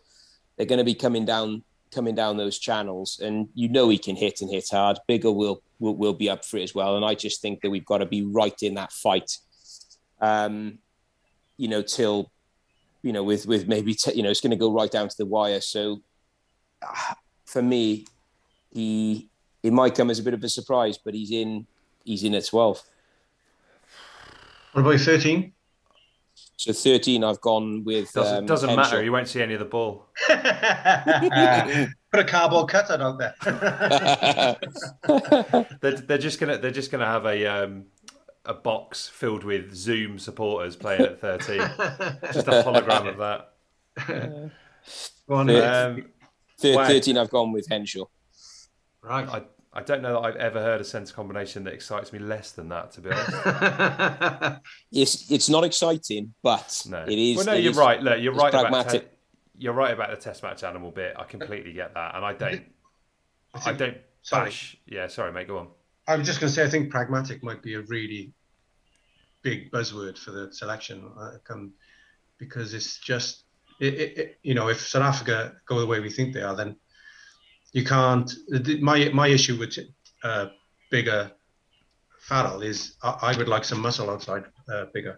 [0.55, 4.15] They're going to be coming down coming down those channels and you know he can
[4.15, 4.97] hit and hit hard.
[5.07, 7.69] Biggar will will, will be up for it as well and I just think that
[7.69, 9.37] we've got to be right in that fight
[10.19, 10.79] um
[11.57, 12.31] you know till
[13.03, 15.17] you know with with maybe t- you know it's going to go right down to
[15.17, 15.61] the wire.
[15.61, 16.01] So
[16.83, 18.05] ah, for me
[18.71, 19.29] he
[19.61, 21.67] it might come as a bit of a surprise, but he's in
[22.03, 22.81] he's in at twelve.
[24.77, 25.53] What about 13?
[26.55, 28.13] So thirteen, I've gone with.
[28.13, 29.03] Doesn't, um, doesn't matter.
[29.03, 30.05] You won't see any of the ball.
[30.27, 30.37] Put
[32.19, 33.33] a cardboard cutout out there.
[35.81, 37.85] They're, they're just gonna they're just gonna have a um,
[38.45, 41.57] a box filled with Zoom supporters playing at thirteen.
[42.31, 44.51] just a hologram of that.
[45.27, 45.81] Go on, Yeah.
[45.85, 46.05] Um,
[46.59, 46.85] Thir- Wow.
[46.87, 48.05] Thirteen, I've gone with Henshaw.
[49.01, 49.27] right.
[49.27, 49.41] I
[49.77, 52.69] I don't know that I've ever heard a centre combination that excites me less than
[52.69, 52.91] that.
[52.93, 54.61] To be honest,
[54.91, 57.03] It's it's not exciting, but no.
[57.07, 57.37] it is.
[57.37, 58.01] Well, no, you're is- right.
[58.01, 59.01] Look, you're it's right about pragmatic.
[59.11, 59.17] te-
[59.59, 61.13] you're right about the test match animal bit.
[61.15, 62.63] I completely get that, and I don't.
[63.65, 63.97] I don't.
[64.23, 64.45] Sorry.
[64.45, 64.77] Bash.
[64.87, 65.47] Yeah, sorry, mate.
[65.47, 65.67] Go on.
[66.07, 68.33] I was just going to say, I think pragmatic might be a really
[69.43, 71.73] big buzzword for the selection, uh, um,
[72.37, 73.43] because it's just,
[73.79, 76.55] it, it, it, you know, if South Africa go the way we think they are,
[76.55, 76.77] then
[77.73, 78.31] you can't.
[78.81, 79.77] My my issue with
[80.23, 80.47] uh,
[80.91, 81.31] Biggar
[82.19, 85.17] Farrell is I, I would like some muscle outside uh, Biggar,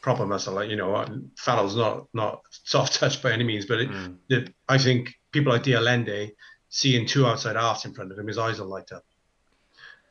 [0.00, 0.54] proper muscle.
[0.54, 3.90] Like you know, uh, Farrell's not not soft touch by any means, but it,
[4.28, 6.32] the, I think people like de Allende
[6.68, 9.04] seeing two outside halves in front of him, his eyes will light up.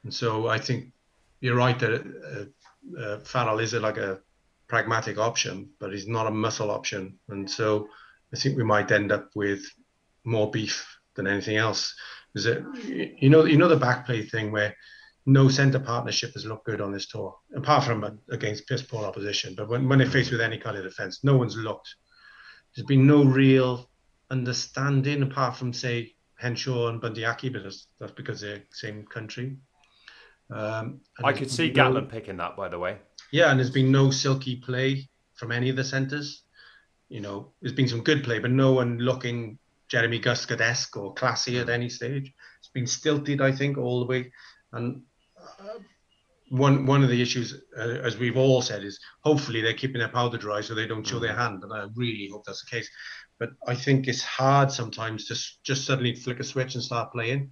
[0.04, 0.94] And so I think
[1.42, 4.20] you're right that uh, uh, Farrell is a, like a
[4.68, 7.20] pragmatic option, but he's not a muscle option.
[7.30, 7.88] And so
[8.34, 9.64] I think we might end up with
[10.24, 11.94] more beef than anything else.
[12.36, 14.76] Is it you know you know the back play thing where
[15.26, 19.56] no centre partnership has looked good on this tour, apart from against piss poor opposition.
[19.56, 21.96] But when, when they're faced with any kind of defence, no one's looked.
[22.76, 23.90] There's been no real
[24.30, 29.58] understanding apart from say Henshaw and Bundee Aki, but that's, that's because they're same country.
[30.52, 32.98] Um, I could see no- Gatland picking that, by the way.
[33.32, 36.44] yeah, and there's been no silky play from any of the centres.
[37.10, 39.58] You know, there's been some good play, but no one looking
[39.96, 42.34] Jeremy Guscott-esque or classy at any stage.
[42.60, 44.30] It's been stilted, I think, all the way.
[44.74, 45.04] And
[45.42, 45.80] uh,
[46.50, 50.10] one one of the issues, uh, as we've all said, is hopefully they're keeping their
[50.10, 51.64] powder dry so they don't show their hand.
[51.64, 52.90] And I really hope that's the case.
[53.40, 57.52] But I think it's hard sometimes to just suddenly flick a switch and start playing.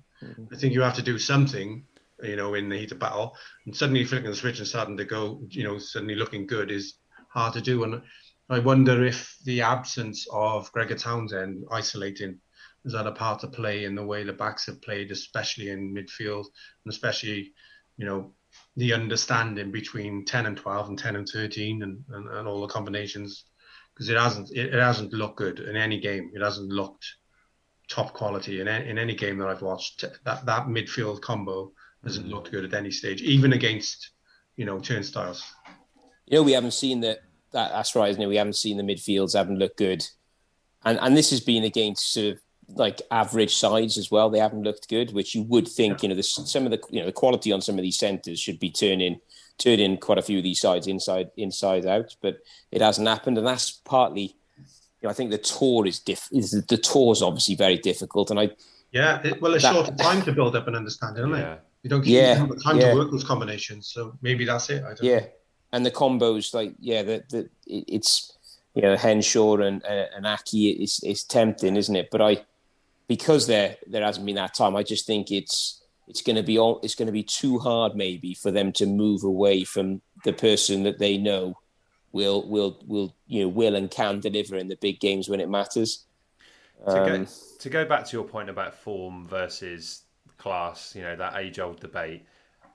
[0.51, 1.85] I think you have to do something,
[2.21, 3.37] you know, in the heat of battle.
[3.65, 6.95] And suddenly flicking the switch and starting to go, you know, suddenly looking good is
[7.29, 7.85] hard to do.
[7.85, 8.01] And
[8.49, 12.39] I wonder if the absence of Gregor Townsend isolating
[12.83, 15.93] has had a part to play in the way the backs have played, especially in
[15.93, 16.45] midfield,
[16.83, 17.53] and especially,
[17.97, 18.33] you know,
[18.75, 22.73] the understanding between 10 and 12 and 10 and 13 and, and, and all the
[22.73, 23.45] combinations.
[23.93, 26.31] Because it hasn't it, it hasn't looked good in any game.
[26.33, 27.05] It hasn't looked
[27.87, 30.03] top quality in any, in any game that I've watched.
[30.25, 31.71] That that midfield combo
[32.03, 32.31] hasn't mm.
[32.31, 34.09] looked good at any stage, even against
[34.55, 35.43] you know turnstiles.
[36.25, 37.19] You know, we haven't seen the
[37.53, 37.71] that.
[37.71, 38.27] That's right, isn't it?
[38.27, 40.05] We haven't seen the midfields haven't looked good,
[40.83, 44.29] and and this has been against sort of like average sides as well.
[44.29, 46.99] They haven't looked good, which you would think you know the, some of the you
[46.99, 49.19] know the quality on some of these centres should be turning
[49.57, 52.37] turning quite a few of these sides inside inside out, but
[52.71, 54.35] it hasn't happened, and that's partly.
[55.01, 56.29] You know, I think the tour is diff.
[56.31, 58.51] Is the tour is obviously very difficult, and I
[58.93, 61.53] Yeah, it, well, it's That- short time to build up an understanding, isn't Yeah.
[61.53, 61.59] it?
[61.83, 62.91] You don't Yeah, time yeah.
[62.91, 64.81] to work those combinations, so maybe that's it.
[64.83, 65.25] I don't Yeah, know.
[65.73, 68.37] And the combos like yeah, the, the it's
[68.75, 72.09] you know Henshaw and uh, and Aki is is tempting, isn't it?
[72.11, 72.45] But I
[73.07, 76.57] because there there hasn't been that time, I just think it's it's going to be
[76.57, 80.33] all it's going to be too hard maybe for them to move away from the
[80.33, 81.57] person that they know
[82.11, 85.49] will will will you know will and can deliver in the big games when it
[85.49, 86.05] matters.
[86.87, 87.27] To, Um, go,
[87.59, 90.03] to go back to your point about form versus
[90.37, 92.25] class, you know, that age old debate,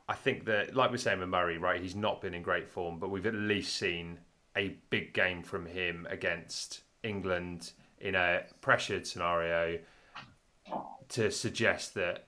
[0.08, 2.98] I think that, like we're saying with Murray, right, he's not been in great form,
[2.98, 4.18] but we've at least seen
[4.56, 9.78] a big game from him against England in a pressured scenario
[11.10, 12.26] to suggest that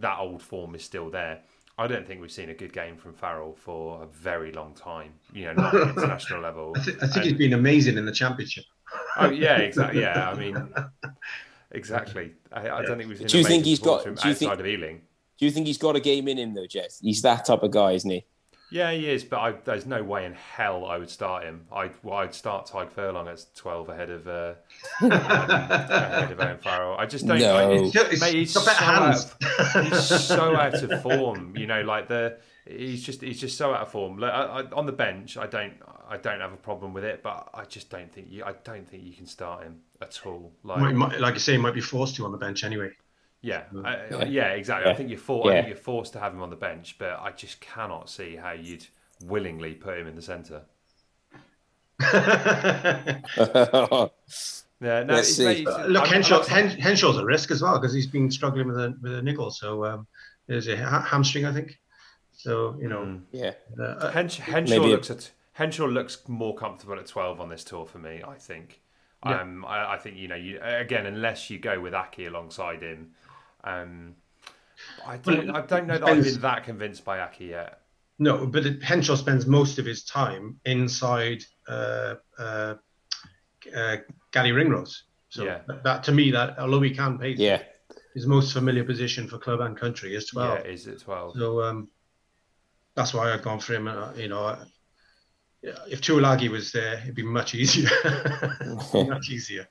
[0.00, 1.40] that old form is still there.
[1.76, 5.12] I don't think we've seen a good game from Farrell for a very long time,
[5.32, 6.72] you know, not at international level.
[6.76, 8.64] I, th- I think And- he's been amazing in the championship.
[9.18, 10.00] Oh yeah, exactly.
[10.00, 10.56] Yeah, I mean,
[11.72, 12.32] exactly.
[12.52, 13.26] I, I don't think we've seen.
[13.26, 15.00] Do you think he's got- do you from outside think- of Ealing?
[15.38, 16.98] Do you think he's got a game in him though, Jeff?
[17.00, 18.24] He's that type of guy, isn't he?
[18.70, 21.64] Yeah, he is, but I, there's no way in hell I would start him.
[21.72, 24.54] I'd well, I'd start Tadhg Furlong at twelve ahead of uh,
[25.00, 26.96] ahead of Owen Farrell.
[26.98, 27.38] I just don't.
[27.38, 27.56] No.
[27.56, 31.02] I, He's got- he's mate, he's got so better out of, he's so out of
[31.02, 31.56] form.
[31.56, 34.18] You know, like the he's just he's just so out of form.
[34.18, 35.72] Like, I, I, on the bench, I don't
[36.08, 38.86] I don't have a problem with it, but I just don't think you I don't
[38.86, 40.52] think you can start him at all.
[40.62, 42.90] Like Might, might, like you say, he might be forced to on the bench anyway.
[43.40, 44.24] Yeah, I, Yeah.
[44.24, 44.90] yeah, exactly.
[44.90, 45.62] I think you're for, I Yeah.
[45.62, 48.50] think you're forced to have him on the bench, but I just cannot see how
[48.52, 48.86] you'd
[49.24, 50.62] willingly put him in the centre.
[54.80, 55.62] Yeah, no, Let's it's, see.
[55.62, 58.96] it's- Look, I'm- Henshaw, Henshaw's a risk as well because he's been struggling with a
[59.02, 59.50] with a nickel.
[59.50, 60.06] So um,
[60.46, 61.80] there's a ha- hamstring, I think.
[62.32, 63.22] So you know, Mm.
[63.32, 63.54] Yeah.
[63.80, 67.64] uh, Hens- Henshaw Maybe a- looks at Henshaw looks more comfortable at twelve on this
[67.64, 68.22] tour for me.
[68.24, 68.80] I think.
[69.26, 69.40] Yeah.
[69.40, 73.14] Um, I, I think you know you again unless you go with Aki alongside him.
[73.64, 74.14] Um,
[75.06, 75.50] I don't.
[75.50, 77.80] I don't know that I've been that convinced by Aki yet.
[78.18, 82.74] no, but it, Henshaw spends most of his time inside uh, uh,
[83.76, 83.96] uh,
[84.32, 85.04] Garry Ringrose.
[85.30, 85.60] So Yeah.
[85.68, 87.62] that, that to me, that although he can pay, Yeah.
[88.14, 90.60] his most familiar position for club and country is twelve.
[90.64, 91.34] Yeah, is it twelve?
[91.36, 91.88] So um,
[92.94, 93.88] that's why I've gone for him.
[93.88, 94.64] Uh, you know, uh,
[95.88, 97.90] if Tuilagi was there, it'd be much easier.
[98.94, 99.68] much easier.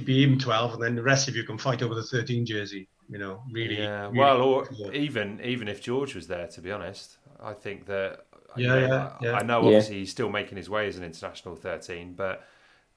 [0.00, 2.46] You'd be even 12, and then the rest of you can fight over the 13
[2.46, 2.88] jersey.
[3.08, 3.76] You know, really.
[3.78, 4.04] Yeah.
[4.06, 4.94] really well, or cool.
[4.94, 8.20] even even if George was there, to be honest, I think that.
[8.56, 9.32] you Yeah, know, yeah, I- yeah.
[9.34, 9.66] I know Yeah.
[9.66, 12.44] obviously he's still making his way as an international 13, but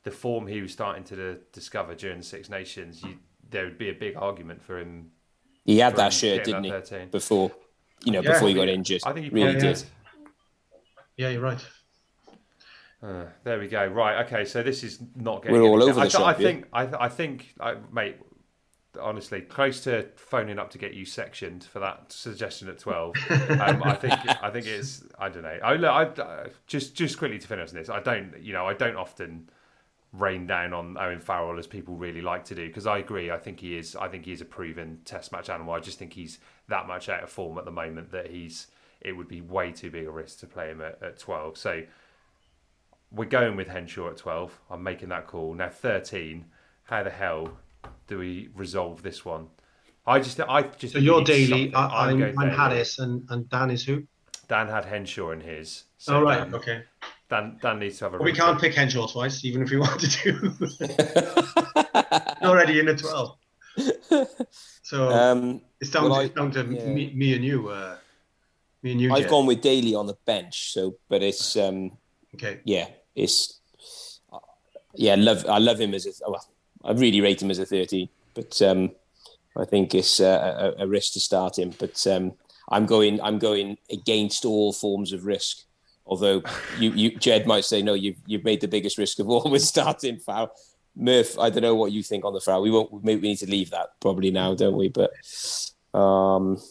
[0.03, 3.17] the form he was starting to discover during the Six Nations, you,
[3.49, 5.11] there would be a big argument for him.
[5.65, 6.69] He had that him shirt, didn't he?
[6.71, 7.09] that 13.
[7.09, 7.51] Before,
[8.03, 8.33] you know, Yeah.
[8.33, 9.01] before he got injured.
[9.05, 9.77] I think he really probably did.
[9.77, 9.85] did.
[11.17, 11.65] Yeah, you're right.
[13.03, 13.85] Uh, there we go.
[13.85, 14.25] Right.
[14.25, 14.45] Okay.
[14.45, 15.59] So this is not getting.
[15.59, 16.37] We're all any- over I, the th- shop, I yeah.
[16.37, 16.65] think.
[16.71, 17.53] I, th- I think.
[17.59, 18.17] I, mate.
[19.01, 23.15] Honestly, close to phoning up to get you sectioned for that suggestion at twelve.
[23.29, 24.13] um, I think.
[24.43, 25.03] I think it's.
[25.17, 25.59] I don't know.
[25.63, 27.89] I, look, I uh, just just quickly to finish on this.
[27.89, 28.33] I don't.
[28.39, 28.67] You know.
[28.67, 29.49] I don't often
[30.13, 33.31] rain down on Owen Farrell as people really like to do because I agree.
[33.31, 33.95] I think he is.
[33.95, 35.73] I think he's a proven Test match animal.
[35.73, 36.37] I just think he's
[36.69, 38.67] that much out of form at the moment that he's.
[39.01, 41.57] It would be way too big a risk to play him at, at twelve.
[41.57, 41.81] So
[43.13, 44.59] we're going with Henshaw at 12.
[44.69, 45.53] I'm making that call.
[45.53, 46.45] Now 13,
[46.83, 47.49] how the hell
[48.07, 49.47] do we resolve this one?
[50.05, 51.75] I just I just So think you're we need Daly, something.
[51.75, 54.03] I, I'm, going I'm Harris, and, and Dan is who?
[54.49, 55.83] Dan had Henshaw in his.
[55.97, 56.83] So oh, right, Dan, okay.
[57.29, 59.77] Dan, Dan needs to have a But we can't pick Henshaw twice, even if we
[59.77, 60.29] wanted to.
[62.41, 63.37] You're already in the 12.
[64.81, 66.85] So Um, it's down, well, to, I- down to yeah.
[66.87, 67.69] me, me and you.
[67.69, 67.95] Uh,
[68.81, 69.29] me and you, I've Jeff.
[69.29, 70.73] gone with Daly on the bench.
[70.73, 71.91] So, but it's um,
[72.35, 72.59] Okay.
[72.65, 73.59] yeah, it's
[74.95, 76.45] yeah, love I love him as a well,
[76.83, 78.91] I really rate him as a thirteen, but um,
[79.57, 81.73] I think it's uh, a, a risk to start him.
[81.77, 82.33] But um,
[82.69, 85.63] I'm going I'm going against all forms of risk.
[86.05, 86.43] Although
[86.79, 89.61] you, you Jed might say no, you've you've made the biggest risk of all with
[89.61, 90.51] starting foul.
[90.95, 92.61] Murph, I don't know what you think on the foul.
[92.61, 93.03] We won't.
[93.03, 94.89] Maybe we need to leave that probably now, don't we?
[94.89, 95.11] But
[95.97, 96.61] um,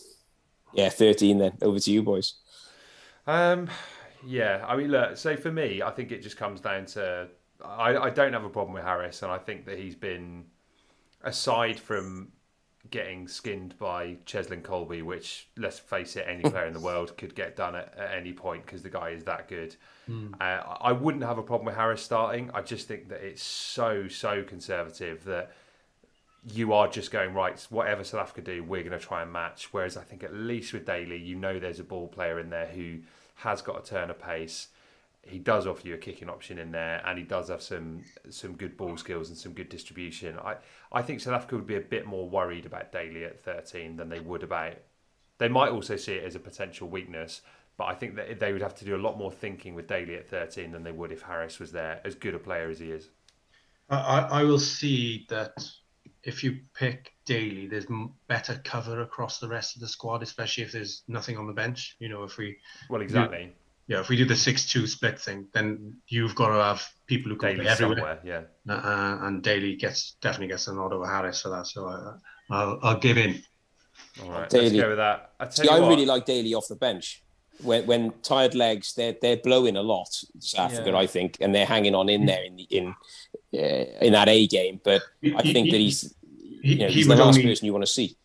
[0.75, 1.39] yeah, thirteen.
[1.39, 2.35] Then over to you, boys.
[3.27, 3.69] Um,
[4.27, 5.17] yeah, I mean, look.
[5.17, 7.29] So for me, I think it just comes down to
[7.65, 10.45] I, I don't have a problem with Harris, and I think that he's been
[11.23, 12.33] aside from
[12.91, 17.35] getting skinned by Cheslin Kolbe, which let's face it, any player in the world could
[17.35, 19.77] get done at, at any point because the guy is that good.
[20.41, 22.51] Uh, I wouldn't have a problem with Harris starting.
[22.53, 25.53] I just think that it's so so conservative that
[26.53, 27.59] you are just going right.
[27.71, 29.69] Whatever South Africa do, we're going to try and match.
[29.73, 32.67] Whereas I think at least with Daly, you know, there's a ball player in there
[32.67, 32.99] who
[33.43, 34.69] has got a turn of pace.
[35.23, 38.55] He does offer you a kicking option in there, and he does have some some
[38.55, 40.39] good ball skills and some good distribution.
[40.39, 40.57] I
[40.91, 44.09] I think South Africa would be a bit more worried about Daly at 13 than
[44.09, 44.75] they would about.
[45.39, 47.43] They might also see it as a potential weakness,
[47.77, 50.17] but I think that they would have to do a lot more thinking with Daly
[50.17, 52.91] at 13 than they would if Harris was there, as good a player as he
[52.91, 53.09] is.
[53.89, 55.55] I, I I will see that
[56.25, 57.87] if you pick Daly, there's
[58.29, 61.97] better cover across the rest of the squad, especially if there's nothing on the bench.
[61.99, 62.57] You know, if we
[62.91, 63.53] Well, exactly.
[63.89, 67.37] yeah, if we do the six-two split thing, then you've got to have people who
[67.37, 68.21] can Daly play everywhere.
[68.25, 68.43] yeah.
[68.69, 71.67] Uh, and Daly gets definitely gets a nod over Harris for that.
[71.67, 72.15] So I,
[72.51, 73.43] I'll I'll give in.
[74.23, 75.33] All right, let's go with that.
[75.41, 77.23] I tell See, you I what, really like Daly off the bench.
[77.63, 80.09] When when tired legs, they're they're blowing a lot.
[80.41, 80.99] South Africa, Yeah.
[80.99, 84.47] I think, and they're hanging on in there in the in uh, in that A
[84.47, 84.81] game.
[84.83, 85.03] But
[85.37, 86.15] I think he- that he's
[86.63, 88.17] He, you know, he he's the last only person you want to see.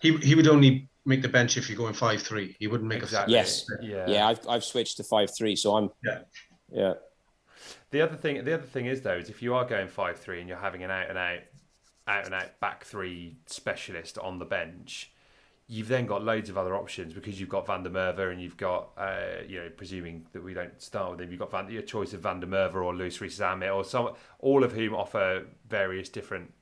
[0.00, 2.56] he he would only make the bench if you're going five-three.
[2.58, 3.34] He wouldn't make Exactly.
[3.34, 3.66] a Yes.
[3.82, 4.08] Yeah.
[4.08, 6.20] Yeah, I've I've switched to five three, so I'm Yeah.
[6.72, 6.94] yeah.
[7.90, 10.40] The other thing, the other thing is though, is if you are going five three
[10.40, 11.38] and you're having an out and out,
[12.08, 15.12] out and out back three specialist on the bench,
[15.66, 18.56] you've then got loads of other options because you've got Van der Merwe and you've
[18.56, 21.82] got, uh, you know, presuming that we don't start with him, you've got Van, your
[21.82, 24.10] choice of Van der Merwe or Louis Rees-Zammit or some,
[24.40, 26.52] all of whom offer various different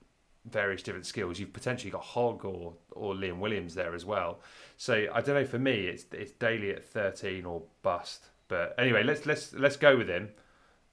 [0.45, 1.39] various different skills.
[1.39, 4.41] You've potentially got Hogg or or Liam Williams there as well.
[4.77, 5.45] So I don't know.
[5.45, 8.27] For me, it's it's Daly at thirteen or bust.
[8.49, 10.31] But anyway, let's let's let's go with him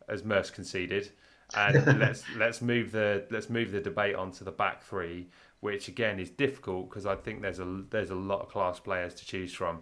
[0.07, 1.11] as Merce conceded,
[1.55, 5.29] and let's let's move the let's move the debate onto the back three,
[5.59, 9.13] which again is difficult because I think there's a there's a lot of class players
[9.15, 9.79] to choose from.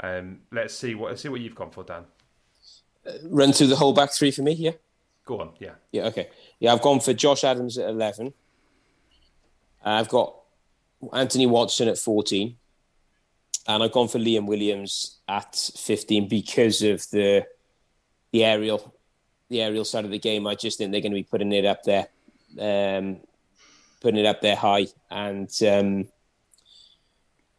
[0.00, 2.04] Um, let's see what let's see what you've gone for, Dan.
[3.24, 4.52] Run through the whole back three for me.
[4.52, 4.72] Yeah.
[5.24, 5.72] Go on, yeah.
[5.90, 6.28] Yeah, okay.
[6.60, 8.32] Yeah, I've gone for Josh Adams at 11.
[9.84, 10.36] I've got
[11.12, 12.56] Anthony Watson at 14.
[13.68, 17.44] And I've gone for Liam Williams at 15 because of the
[18.32, 18.94] the aerial
[19.48, 20.46] the aerial side of the game.
[20.46, 22.06] I just think they're going to be putting it up there,
[22.60, 23.18] um,
[24.06, 24.86] putting it up there high.
[25.10, 26.06] And um,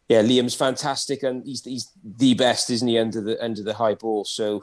[0.08, 3.94] yeah, Liam's fantastic, and he's he's the best, isn't he, under the under the high
[3.94, 4.24] ball?
[4.24, 4.62] So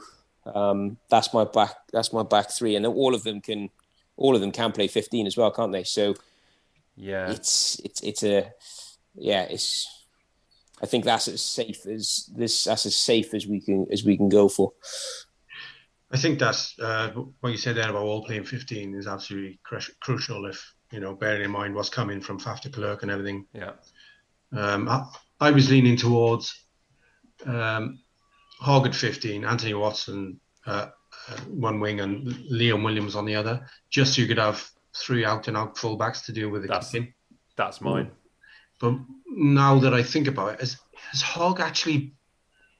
[0.52, 1.76] um, that's my back.
[1.92, 3.70] That's my back three, and all of them can,
[4.16, 5.84] all of them can play fifteen as well, can't they?
[5.84, 6.16] So
[6.96, 7.30] Yeah.
[7.30, 8.52] it's it's it's a
[9.14, 9.42] yeah.
[9.42, 9.86] It's
[10.82, 12.64] I think that's as safe as this.
[12.64, 14.72] That's as safe as we can as we can go for.
[16.10, 17.10] I think that's uh,
[17.40, 19.58] what you said there about all playing 15 is absolutely
[20.00, 20.46] crucial.
[20.46, 23.46] If You know, bearing in mind what's coming from Faf de Klerk and everything.
[23.52, 23.72] Yeah.
[24.56, 25.04] Um, I,
[25.40, 26.64] I was leaning towards
[27.44, 27.98] um,
[28.60, 30.88] Hogg at 15, Anthony Watson uh,
[31.28, 35.24] uh, one wing, and Liam Williams on the other, just so you could have three
[35.24, 37.12] out and out fullbacks to deal with the That's kicking.
[37.56, 38.10] that's mine.
[38.80, 38.94] But
[39.26, 40.76] now that I think about it, has,
[41.10, 42.14] has Hogg actually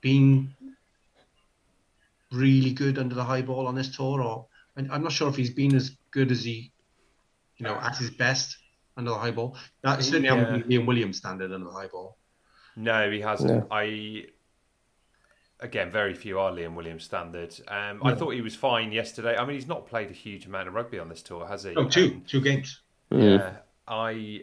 [0.00, 0.54] been
[2.32, 4.22] really good under the high ball on this tour?
[4.22, 4.46] Or
[4.76, 6.72] I'm not sure if he's been as good as he,
[7.57, 8.57] you know, at his best
[8.96, 9.57] under the high ball.
[9.82, 10.36] That certainly Yeah.
[10.36, 12.16] haven't been Liam Williams standard under the high ball.
[12.76, 13.50] No, he hasn't.
[13.50, 13.66] No.
[13.70, 14.26] I
[15.61, 17.54] again, very few are Liam Williams standard.
[17.68, 19.36] Um, I thought he was fine yesterday.
[19.36, 21.74] I mean, he's not played a huge amount of rugby on this tour, has he?
[21.74, 22.80] Oh, two, Um, two games.
[23.11, 23.57] yeah,
[23.88, 24.42] I.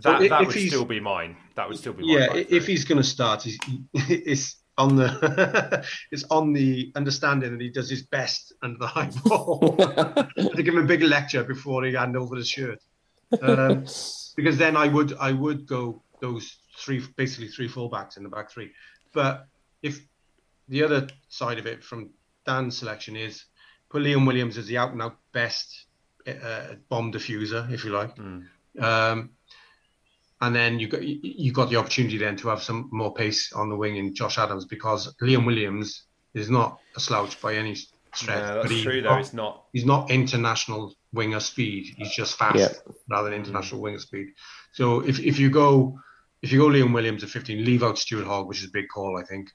[0.00, 1.36] So That, that if would still be mine.
[1.56, 2.12] That would still be mine.
[2.36, 3.58] Yeah, if he's going to start, he's,
[3.94, 9.10] it's on the it's on the understanding that he does his best under the high
[9.24, 9.76] ball.
[9.76, 12.80] to give him a big lecture before he hand over the shirt,
[13.42, 13.84] um,
[14.36, 18.50] because then I would I would go those three basically three fullbacks in the back
[18.50, 18.72] three.
[19.12, 19.46] But
[19.82, 20.00] if
[20.68, 22.10] the other side of it from
[22.46, 23.44] Dan's selection is
[23.90, 25.86] put Liam Williams as the out and out best
[26.26, 28.16] uh, bomb diffuser, if you like.
[28.80, 29.30] Um,
[30.40, 33.52] and then you got you you got the opportunity then to have some more pace
[33.52, 37.74] on the wing in Josh Adams because Liam Williams is not a slouch by any
[38.14, 38.38] stretch.
[38.38, 39.10] No, that's but he's true though.
[39.10, 39.64] not- It's not.
[39.72, 41.94] He's not international winger speed.
[41.96, 42.68] He's just fast Yeah.
[43.08, 44.28] rather than international winger speed.
[44.72, 45.98] So if, if you go
[46.42, 48.86] if you go Liam Williams at 15, leave out Stuart Hogg, which is a big
[48.88, 49.50] call, I think.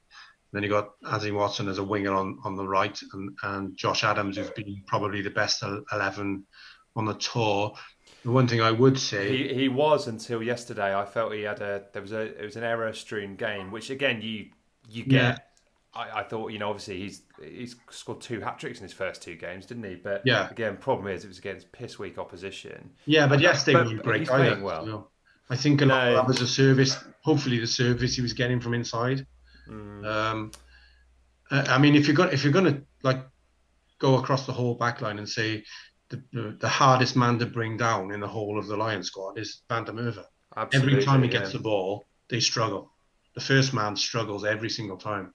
[0.52, 4.04] Then you got Anthony Watson as a winger on, on the right, and, and Josh
[4.04, 6.46] Adams, who's been probably the best eleven
[6.96, 7.74] on the tour.
[8.24, 10.96] The one thing I would say, He, he was until yesterday.
[10.96, 13.90] I felt he had a there was a it was an error strewn game, which
[13.90, 14.48] again you
[14.90, 15.12] you get.
[15.22, 15.38] Yeah.
[15.96, 19.22] I, I thought you know obviously he's he's scored two hat tricks in his first
[19.22, 19.96] two games, didn't he?
[19.96, 20.50] But Yeah.
[20.50, 22.92] again, problem is it was against piss weak opposition.
[23.06, 24.86] Yeah, but yesterday But- great he's playing well.
[24.86, 25.08] you know.
[25.50, 26.16] I think a lot No.
[26.16, 26.98] that was a service.
[27.22, 29.28] Hopefully, the service he was getting from inside.
[29.70, 30.06] Mm.
[30.06, 30.52] Um,
[31.52, 33.20] I I mean, if you're going if you're going to like
[34.00, 35.64] go across the whole back line and say
[36.14, 39.40] the, the, the hardest man to bring down in the whole of the Lion squad
[39.40, 40.24] is Van der Merwe.
[40.56, 41.40] Absolutely, Every time he yeah.
[41.40, 42.92] gets the ball, they struggle.
[43.34, 45.34] The first man struggles every single time.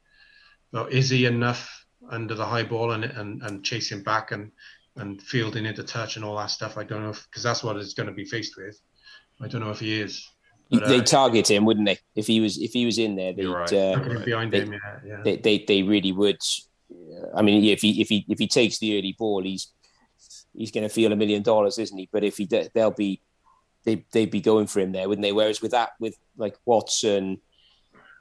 [0.72, 4.53] So is he enough under the high ball and and, and chasing back and
[4.97, 6.79] and fielding into touch and all that stuff?
[6.79, 8.81] I don't know because that's what it's going to be faced with.
[9.41, 10.29] I don't know if he is.
[10.70, 11.99] But, uh, They'd target him, wouldn't they?
[12.14, 13.72] If he was if he was in there, they'd right.
[13.72, 15.22] uh, looking behind they- him, yeah, yeah.
[15.24, 16.39] they, they they really would.
[17.35, 19.72] I mean, if he if he if he takes the early ball, he's
[20.59, 22.09] he's going to feel a million dollars, isn't he?
[22.11, 23.20] But if he de- they'll be
[23.84, 25.32] they they'd be going for him there, wouldn't they?
[25.32, 27.40] Whereas with that, with like Watson,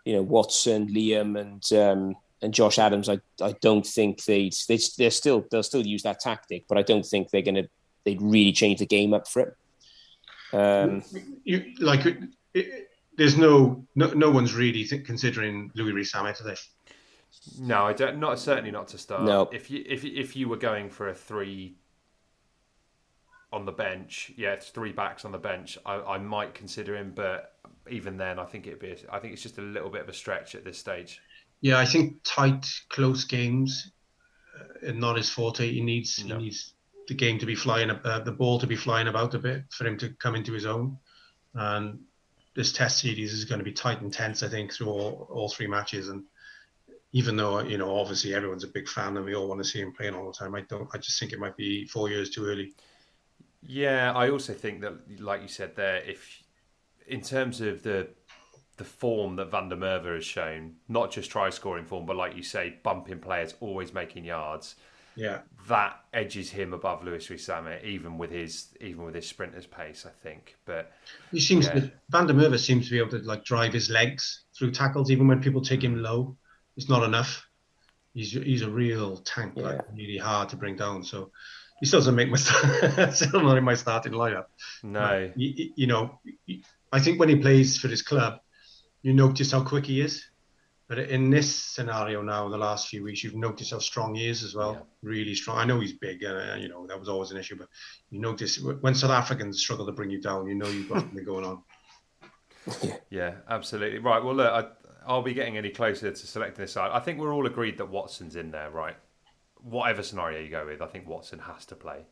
[0.06, 4.80] you know Watson, Liam, and um, and Josh Adams, I I don't think they'd they
[4.98, 7.68] they're still they'll still use that tactic, but I don't think they're going to
[8.06, 9.58] they'd really change the game up for it.
[10.54, 11.04] Um,
[11.44, 12.20] you like it,
[12.54, 16.56] it, there's no, no no one's really th- considering Louis Rees-Zammit, are they?
[17.60, 18.20] No, I don't.
[18.20, 19.24] Not certainly not to start.
[19.24, 19.50] No.
[19.52, 21.76] If you if if you were going for a three
[23.52, 25.78] on the bench, yeah, it's three backs on the bench.
[25.86, 27.54] I, I might consider him, but
[27.90, 28.96] even then, I think it'd be.
[29.12, 31.22] I think it's just a little bit of a stretch at this stage.
[31.62, 33.92] Yeah, I think tight, close games
[34.86, 35.72] uh, not his forte.
[35.72, 36.38] He needs No.
[36.38, 36.74] he needs
[37.08, 39.88] the game to be flying, uh, the ball to be flying about a bit for
[39.88, 40.98] him to come into his own.
[41.54, 42.00] And
[42.56, 45.50] this Test series is going to be tight and tense, I think, through all, all
[45.50, 46.10] three matches.
[46.10, 46.24] And
[47.14, 49.80] even though you know, obviously everyone's a big fan and we all want to see
[49.80, 50.90] him playing all the time, I don't.
[50.94, 52.74] I just think it might be four years too early.
[53.62, 56.44] Yeah, I also think that, like you said there, if
[57.08, 58.10] in terms of the
[58.78, 62.36] the form that Van der Merwe has shown, not just try scoring form, but like
[62.36, 64.76] you say, bumping players, always making yards.
[65.16, 65.40] Yeah.
[65.68, 70.12] that edges him above Louis Zammit, even with his even with his sprinter's pace, I
[70.12, 70.56] think.
[70.66, 70.92] But
[71.32, 71.74] He seems Yeah.
[71.74, 75.10] to, Van der Merwe seems to be able to like drive his legs through tackles,
[75.10, 76.04] even when people take him mm.
[76.04, 76.38] low.
[76.76, 77.48] It's not enough.
[78.14, 81.04] He's he's a real tank, like really hard to bring down.
[81.04, 81.32] So
[81.80, 84.46] he still doesn't make my start, still not in my starting lineup.
[84.84, 86.20] no, You, you- you know,
[86.92, 88.40] I think when he plays for his club,
[89.04, 90.26] you notice how quick he is.
[90.90, 94.42] But in this scenario now, the last few weeks, you've noticed how strong he is
[94.42, 94.74] as well.
[94.74, 95.10] Yeah.
[95.10, 95.58] Really strong.
[95.58, 97.58] I know he's big, uh, you know that was always an issue.
[97.58, 97.68] But
[98.10, 101.26] you notice when South Africans struggle to bring you down, you know you've got something
[101.26, 101.62] going on.
[103.10, 104.24] yeah, absolutely right.
[104.24, 104.66] Well, look, I,
[105.06, 106.92] I'll be getting any closer to selecting this side.
[106.94, 108.96] I think we're all agreed that Watson's in there, right?
[109.62, 112.06] Whatever scenario you go with, I think Watson has to play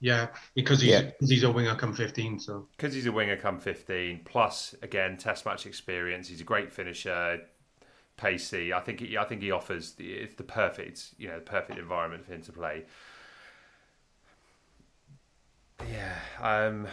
[0.00, 1.10] Yeah, because he's Yeah.
[1.20, 2.38] he's a winger come 15.
[2.40, 6.72] So because he's a winger come 15 plus again test match experience he's a great
[6.72, 7.40] finisher
[8.16, 11.40] pacey i think he, i think he offers the, it's the perfect you know the
[11.44, 12.84] perfect environment for him to play
[15.88, 16.14] Yeah.
[16.40, 16.86] Um,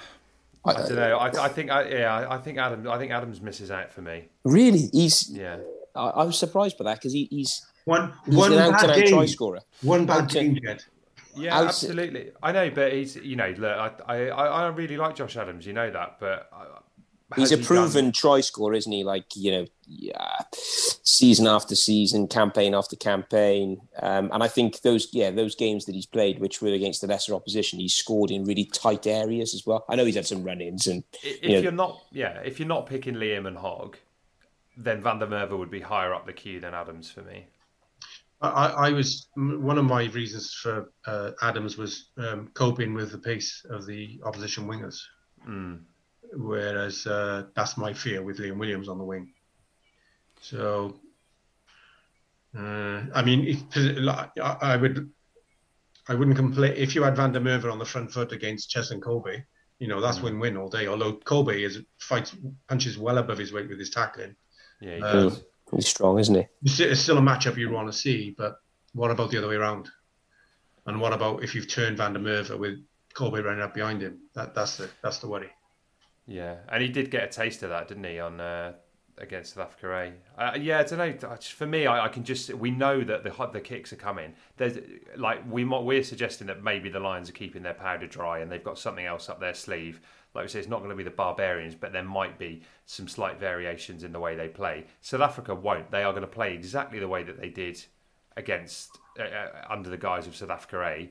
[0.63, 1.17] I, I don't know.
[1.17, 1.71] I, I think.
[1.71, 2.27] I, yeah.
[2.29, 2.87] I think Adam.
[2.87, 4.29] I think Adams misses out for me.
[4.43, 5.29] Really, he's.
[5.29, 5.57] Yeah.
[5.95, 8.91] I, I was surprised by that because he, he's one he's one an out and
[8.91, 9.59] bad out try scorer.
[9.81, 10.83] One bad Out to- game, Jed.
[11.37, 12.31] Yeah, Out- absolutely.
[12.43, 13.15] I know, but he's.
[13.15, 15.65] You know, look, I, I, I really like Josh Adams.
[15.65, 16.79] You know that, but uh,
[17.35, 19.03] He's a he proven done- try scorer, isn't he?
[19.03, 25.09] Like you know, yeah, season after season, campaign after campaign, um, and I think those
[25.11, 28.45] yeah those games that he's played, which were against the lesser opposition, he's scored in
[28.45, 29.83] really tight areas as well.
[29.89, 32.67] I know he's had some run-ins and If you know, you're not, yeah, if you're
[32.67, 33.97] not picking Liam and Hogg,
[34.77, 37.47] then Van der Merwe would be higher up the queue than Adams for me.
[38.49, 43.17] I, I was one of my reasons for uh, Adams was um, coping with the
[43.17, 44.99] pace of the opposition wingers,
[45.47, 45.81] Mm.
[46.33, 49.31] whereas uh, that's my fear with Liam Williams on the wing.
[50.41, 50.99] So,
[52.57, 54.29] uh, I mean, if, I,
[54.73, 55.09] I would,
[56.07, 59.01] I wouldn't complain if you had Van der Merwe on the front foot against Cheslin
[59.01, 59.43] Kolbe.
[59.79, 60.87] You know, that's win-win all day.
[60.87, 62.33] Although Kobe is fights
[62.69, 64.35] punches well above his weight with his tackling.
[64.79, 65.43] Yeah, he Um, does.
[65.73, 66.47] He's strong, isn't he?
[66.63, 68.61] It's it's still a matchup you'd want to see, but
[68.93, 69.89] what about the other way around?
[70.85, 72.79] And what about if you've turned Van der Merwe with
[73.13, 74.19] Kolbe running up behind him?
[74.33, 75.49] That that's the that's the worry.
[76.27, 78.73] Yeah, and he did get a taste of that, didn't he, on uh,
[79.17, 80.13] against South Africa?
[80.37, 81.35] Uh, yeah, I don't know.
[81.37, 84.33] For me, I, I can just we know that the the kicks are coming.
[84.57, 84.77] There's
[85.17, 88.51] like we might we're suggesting that maybe the Lions are keeping their powder dry and
[88.51, 90.01] they've got something else up their sleeve.
[90.35, 93.07] Like we say, it's not going to be the Barbarians, but there might be some
[93.07, 94.85] slight variations in the way they play.
[95.01, 95.89] South Africa won't.
[95.91, 97.81] They are going to play exactly the way that they did
[98.35, 101.09] against uh, uh, under the guise of South Africa A,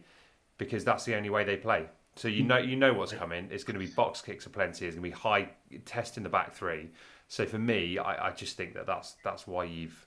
[0.58, 1.86] because that's the only way they play.
[2.16, 3.48] So you know you know what's coming.
[3.50, 4.86] It's going to be box kicks aplenty.
[4.86, 5.48] It's going to be high
[5.84, 6.90] test in the back three.
[7.28, 10.06] So for me, I, I just think that that's that's why you've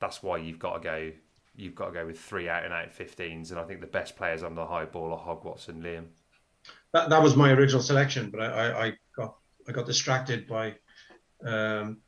[0.00, 1.12] that's why you've got to go.
[1.56, 4.16] You've got to go with three out and out 15s, and I think the best
[4.16, 6.04] players under the high ball are Hogg, Watson, Liam.
[6.92, 9.36] That that was my original selection, but I, I, I got
[9.68, 10.74] I got distracted by
[11.44, 11.98] um,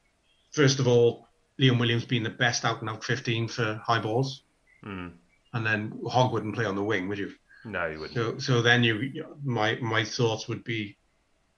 [0.52, 1.28] first of all
[1.60, 4.44] Liam Williams being the best out and out 15 for high balls,
[4.84, 5.12] Mm.
[5.52, 7.32] and then Hogg wouldn't play on the wing, would you?
[7.66, 8.14] No, you wouldn't.
[8.16, 10.96] So so then you my my thoughts would be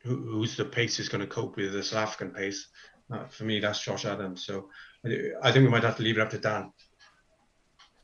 [0.02, 2.66] who, who's the pace is going to cope with the South African pace.
[3.12, 4.44] Uh, for me, that's Josh Adams.
[4.44, 4.68] So
[5.06, 6.72] I, I think we might have to leave it up to Dan.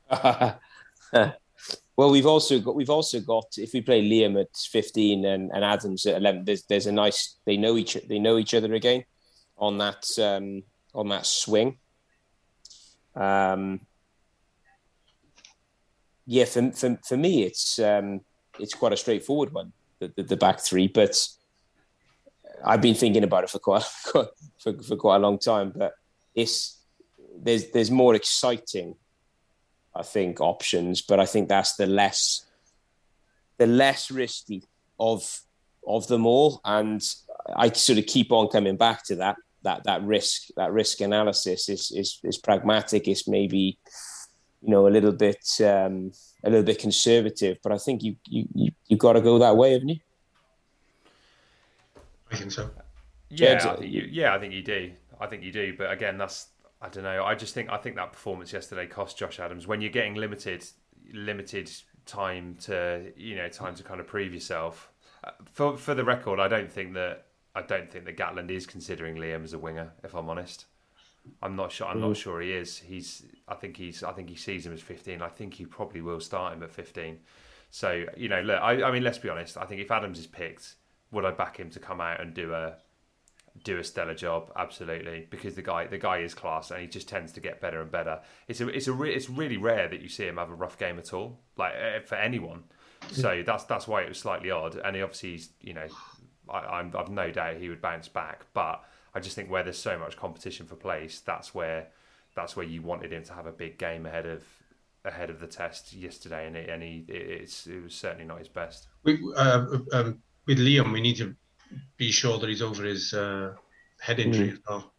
[1.99, 5.65] well, we've also got we've also got if we play Liam at fifteen and, and
[5.65, 9.03] Adams at eleven, there's there's a nice they know each they know each other again
[9.57, 11.77] on that um, on that swing.
[13.15, 13.81] Um,
[16.25, 18.21] yeah, for, for for me, it's um,
[18.59, 20.87] it's quite a straightforward one, the, the, the back three.
[20.87, 21.27] But
[22.63, 25.73] I've been thinking about it for quite for, for quite a long time.
[25.75, 25.95] But
[26.33, 26.79] it's
[27.37, 28.95] there's there's more exciting
[29.99, 32.45] I think options, but I think that's the less
[33.57, 34.63] the less risky
[34.99, 35.41] of
[35.85, 36.61] of them all.
[36.63, 37.01] And
[37.55, 41.67] I sort of keep on coming back to that that that risk that risk analysis
[41.67, 43.07] is is, is pragmatic.
[43.07, 43.77] It's maybe
[44.61, 46.11] you know a little bit um,
[46.43, 49.57] a little bit conservative, but I think you you you, you got to go that
[49.57, 49.99] way, haven't you?
[52.31, 52.69] I think so.
[53.29, 54.91] Yeah, Jed, I think you, yeah, I think you do.
[55.19, 55.73] I think you do.
[55.77, 56.47] But again, that's
[56.81, 57.23] I don't know.
[57.23, 60.65] I just think I think that performance yesterday cost Josh Adams when you're getting limited
[61.13, 61.69] limited
[62.05, 64.91] time to you know time to kind of prove yourself.
[65.23, 67.25] Uh, For for the record, I don't think that
[67.55, 69.91] I don't think that Gatland is considering Liam as a winger.
[70.03, 70.65] If I'm honest,
[71.41, 71.87] I'm not sure.
[71.87, 72.77] I'm not sure he is.
[72.77, 73.25] He's.
[73.47, 74.03] I think he's.
[74.03, 75.21] I think he sees him as 15.
[75.21, 77.19] I think he probably will start him at 15.
[77.71, 78.61] So you know, look.
[78.61, 79.57] I, I mean, let's be honest.
[79.57, 80.75] I think if Adams is picked,
[81.11, 82.77] would I back him to come out and do a
[83.63, 84.51] do a stellar job?
[84.55, 87.81] Absolutely, because the guy the guy is class and he just tends to get better
[87.81, 88.21] and better.
[88.47, 90.77] It's a it's a re, it's really rare that you see him have a rough
[90.77, 92.63] game at all, like eh, for anyone.
[93.11, 94.75] So that's that's why it was slightly odd.
[94.75, 95.87] And he obviously, he's, you know,
[96.49, 98.45] I, I'm, I've no doubt he would bounce back.
[98.53, 98.83] But
[99.13, 101.87] I just think where there's so much competition for place, that's where
[102.35, 104.43] that's where you wanted him to have a big game ahead of
[105.05, 108.39] ahead of the test yesterday, and it, and he it, it's it was certainly not
[108.39, 108.87] his best.
[109.03, 111.35] We, uh, um, with Liam, we need to
[111.97, 113.53] be sure that he's over his uh,
[113.99, 114.93] head injury as well.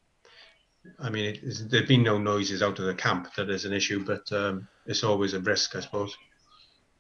[0.99, 1.41] I mean, it,
[1.71, 5.05] there've been no noises out of the camp that there's an issue, but um, it's
[5.05, 6.16] always a risk, I suppose.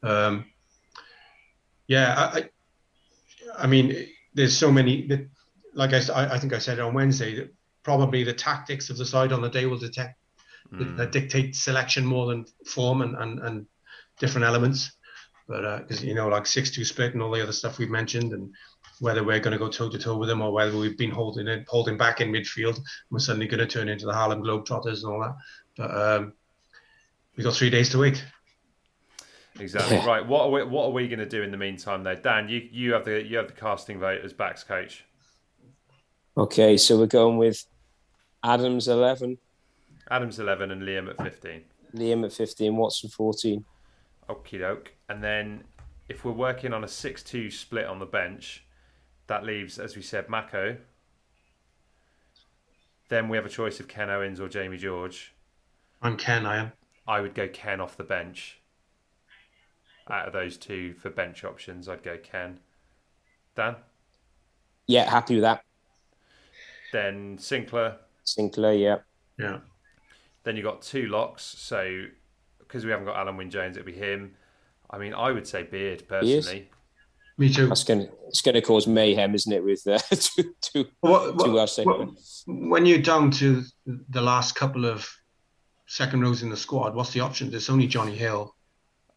[0.02, 0.44] Um,
[1.86, 2.48] yeah, I, I,
[3.64, 5.06] I mean, there's so many.
[5.08, 5.28] that-
[5.74, 7.54] Like I think I said on Wednesday, that
[7.84, 10.18] probably the tactics of the side on the day will detect
[10.96, 13.66] that dictate selection more than form and, and, and
[14.18, 14.90] different elements.
[15.48, 18.52] But because you know, like six-two split and all the other stuff we've mentioned, and
[19.00, 21.96] whether we're going to go toe-to-toe with them or whether we've been holding it, holding
[21.96, 25.20] back in midfield, and we're suddenly going to turn into the Harlem Globetrotters and all
[25.20, 25.36] that.
[25.76, 26.32] But um,
[27.36, 28.24] we got three days to wait.
[29.58, 30.24] Exactly right.
[30.24, 32.14] What are we, what are we going to do in the meantime, though?
[32.14, 35.04] Dan, you, you have the you have the casting vote as backs coach.
[36.36, 37.64] Okay, so we're going with
[38.44, 39.38] Adams eleven,
[40.10, 41.62] Adams eleven and Liam at fifteen.
[41.94, 43.64] Liam at fifteen, Watson fourteen.
[44.28, 44.92] Okie doke.
[45.08, 45.64] And then
[46.08, 48.64] if we're working on a six-two split on the bench,
[49.30, 50.76] that leaves, as we said, Mako.
[53.08, 55.32] Then we have a choice of Ken Owens or Jamie George.
[56.02, 56.44] I'm Ken.
[56.44, 56.72] I am.
[57.06, 58.60] I would go Ken off the bench.
[60.10, 62.58] Out of those two for bench options, I'd go Ken.
[63.54, 63.76] Dan.
[64.88, 65.62] Yeah, happy with that.
[66.92, 67.98] Then Sinckler.
[68.26, 68.96] Sinckler, yeah.
[69.38, 69.58] Yeah.
[70.42, 71.44] Then you've got two locks.
[71.44, 72.06] So
[72.58, 74.34] because we haven't got Alun Wyn Jones, it'd be him.
[74.90, 76.68] I mean, I would say Beard personally.
[77.40, 77.66] Me too.
[77.68, 79.64] That's gonna it's gonna cause mayhem, isn't it?
[79.64, 82.10] With uh, two two What, two what, Welsh what-
[82.46, 85.08] when you're down to the last couple of
[85.86, 87.50] second rows in the squad, what's the option?
[87.50, 88.54] There's only Jonny Hill.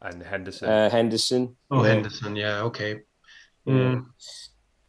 [0.01, 0.69] and Henderson.
[0.69, 1.55] uh, Henderson.
[1.69, 1.89] Oh, yeah.
[1.89, 2.35] Henderson.
[2.35, 2.61] Yeah.
[2.69, 3.01] Okay.
[3.65, 3.73] Yeah.
[3.73, 4.05] Mm.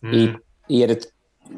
[0.03, 0.39] He Mm.
[0.69, 0.99] he had a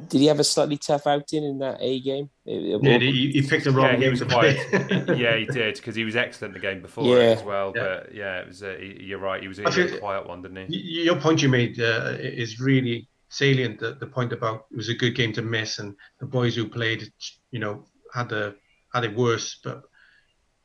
[0.08, 2.28] did he have a slightly tough outing in that A game?
[2.44, 4.56] It- it- Yeah, he, he picked the wrong yeah, he game was to quite.
[4.56, 5.16] play.
[5.16, 7.24] yeah, he did because he was excellent the game before Yeah.
[7.38, 7.72] as well.
[7.74, 7.82] Yeah.
[7.82, 8.62] But yeah, it was.
[8.62, 9.40] A, you're right.
[9.42, 10.76] He was a, I feel- a quiet one, didn't he?
[11.04, 13.78] Your point you made uh, is really salient.
[13.80, 16.68] The, the point about it was a good game to miss, and the boys who
[16.68, 17.08] played,
[17.50, 17.84] you know,
[18.14, 18.56] had the
[18.92, 19.58] had it worse.
[19.62, 19.82] But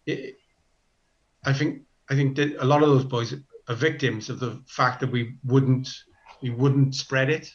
[0.05, 0.35] it,
[1.45, 3.33] I think I think that a lot of those boys
[3.67, 5.89] are victims of the fact that we wouldn't
[6.41, 7.51] we wouldn't spread it.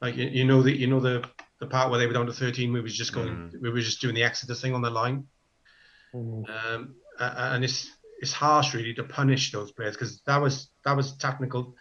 [0.00, 1.24] Like you, you know the you know the
[1.60, 4.00] the part where they were down to 13, we was just going, we were just
[4.00, 5.26] doing the Exodus thing on the line.
[6.48, 7.90] Um, a- a- and it's
[8.20, 11.74] it's harsh really to punish those players because that was that was technical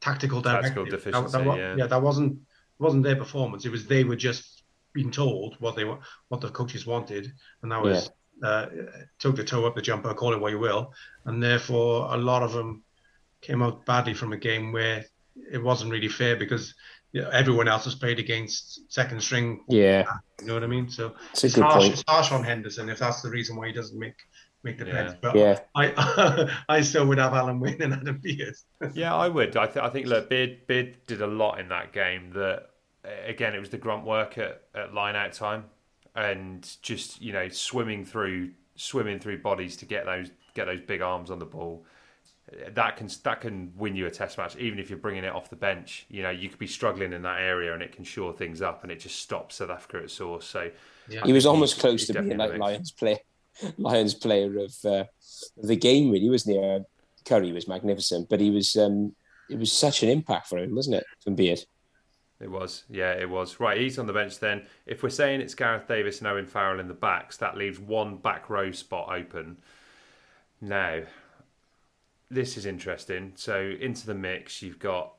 [0.00, 1.00] tactical Tactical directive.
[1.04, 1.86] deficiency, that, that, wa- yeah.
[1.86, 2.38] that wasn't
[2.78, 3.64] wasn't their performance.
[3.64, 5.84] It was they were just being told what they
[6.28, 7.32] what the coaches wanted,
[7.62, 8.10] and that was
[8.42, 8.66] uh,
[9.20, 10.92] took the toe up the jumper, call it what you will,
[11.24, 12.82] and therefore a lot of them
[13.40, 15.04] came out badly from a game where
[15.52, 16.74] it wasn't really fair because
[17.14, 20.04] you know, everyone else has played against second string Yeah.
[20.40, 20.88] you know what I mean?
[20.88, 21.74] So It's it's, harsh.
[21.82, 21.92] point.
[21.92, 24.16] It's harsh on Henderson if that's the reason why he doesn't make
[24.64, 24.92] make the Yeah.
[24.92, 25.18] bench.
[25.22, 25.60] But Yeah.
[25.76, 28.56] I I still would have Alun Wyn and Adam Beard.
[28.94, 29.56] Yeah, I would.
[29.56, 32.32] I, th- I think look, Beard Beard did a lot in that game.
[32.32, 32.70] That
[33.04, 35.66] uh, again, it was the grunt work at, at line out time,
[36.16, 41.00] and just you know swimming through swimming through bodies to get those get those big
[41.00, 41.84] arms on the ball.
[42.74, 45.50] That can that can win you a test match, even if you're bringing it off
[45.50, 46.06] the bench.
[46.08, 48.82] You know, you could be struggling in that area, and it can shore things up,
[48.82, 50.46] and it just stops South Africa at source.
[50.46, 50.70] So
[51.08, 51.24] Yeah.
[51.24, 52.60] He was almost he's- close he's to being like in the mix.
[52.60, 53.18] Lions player,
[53.78, 55.04] Lions player of uh,
[55.62, 56.10] the game.
[56.10, 56.62] Really, wasn't he?
[56.62, 56.80] Uh,
[57.24, 58.76] Curry was magnificent, but he was.
[58.76, 59.14] Um,
[59.50, 61.60] it was such an impact for him, wasn't it, from Beard?
[62.40, 63.60] It was, yeah, it was.
[63.60, 64.66] Right, he's on the bench then.
[64.86, 68.16] If we're saying it's Gareth Davies and Owen Farrell in the backs, that leaves one
[68.16, 69.58] back row spot open.
[70.60, 71.02] Now,
[72.34, 73.32] this is interesting.
[73.36, 75.14] So into the mix, you've got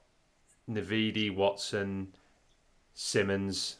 [0.70, 2.14] Navidi, Watson,
[2.94, 3.78] Simmonds.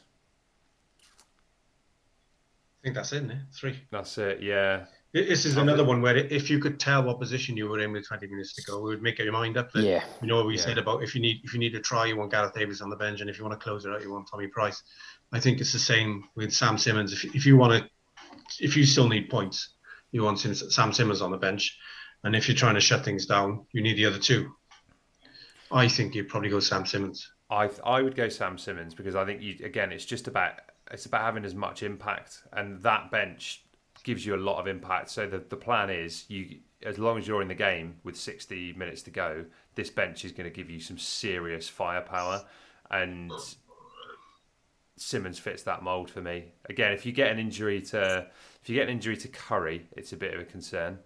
[2.80, 3.38] I think that's it, isn't it?
[3.52, 3.80] Three.
[3.90, 4.42] That's it.
[4.42, 7.90] Yeah, This is another one where if you could tell what position you were in
[7.92, 9.72] with 20 minutes to go, it would make your mind up.
[9.72, 10.04] That, Yeah.
[10.20, 10.62] You know what we Yeah.
[10.62, 12.90] said about if you need if you need a try, you want Gareth Davies on
[12.90, 14.82] the bench, and if you want to close it out, you want Tommy Price.
[15.32, 17.12] I think it's the same with Sam Simmonds.
[17.12, 17.90] If, if you want to,
[18.64, 19.70] if you still need points,
[20.12, 21.76] you want Sam Simmonds on the bench,
[22.26, 24.52] and if you're trying to shut things down, you need the other two.
[25.70, 27.30] I think you'd probably go Sam Simmonds.
[27.50, 30.54] I I would go Sam Simmonds because I think you again it's just about
[30.90, 33.64] it's about having as much impact and that bench
[34.02, 35.10] gives you a lot of impact.
[35.10, 38.72] So the the plan is you as long as you're in the game with 60
[38.72, 39.44] minutes to go,
[39.76, 42.44] this bench is going to give you some serious firepower
[42.90, 43.30] and
[44.96, 46.46] Simmonds fits that mold for me.
[46.68, 48.26] Again, if you get an injury to
[48.60, 50.98] if you get an injury to Curry, it's a bit of a concern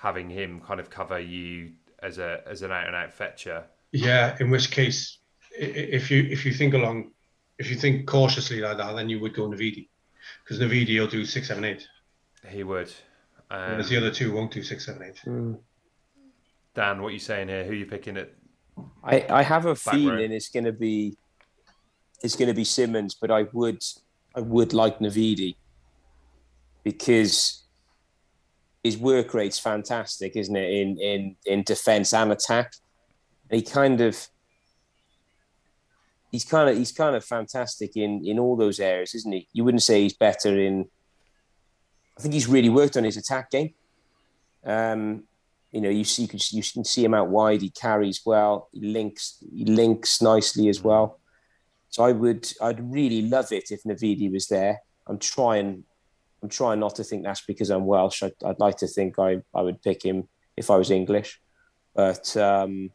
[0.00, 1.72] having him kind of cover you
[2.02, 3.64] as a as an out and out fetcher.
[3.92, 5.18] Yeah, in which case,
[5.60, 7.12] i- i- if you if you think along,
[7.58, 9.88] if you think cautiously like that, then you would go Navidi,
[10.42, 11.86] because Navidi will do six, seven, eight,
[12.48, 12.92] He would.
[13.50, 15.20] Um, whereas the other two won't do six, seven, eight.
[16.74, 17.64] Dan, what are you saying here?
[17.64, 18.30] Who are you picking at?
[19.02, 19.74] I, I have a row.
[19.74, 21.18] feeling it's going to be
[22.22, 23.82] it's going to be Simmonds, but I would
[24.34, 25.56] I would like Navidi
[26.84, 27.64] because
[28.82, 30.72] his work rate's fantastic, isn't it?
[30.72, 32.72] In in in defense and attack,
[33.50, 34.28] and he kind of
[36.32, 39.48] he's kind of he's kind of fantastic in in all those areas, isn't he?
[39.52, 40.86] You wouldn't say he's better in.
[42.18, 43.74] I think he's really worked on his attack game.
[44.64, 45.24] Um,
[45.72, 47.62] you know, you see, you can, you can see him out wide.
[47.62, 48.68] He carries well.
[48.72, 51.20] He links, he links nicely as well.
[51.88, 54.80] So I would, I'd really love it if Navidi was there.
[55.06, 55.84] I'm trying,
[56.42, 58.22] I'm trying not to think that's because I'm Welsh.
[58.22, 61.40] I'd, I'd like to think I, I would pick him if I was English.
[61.94, 62.90] But um,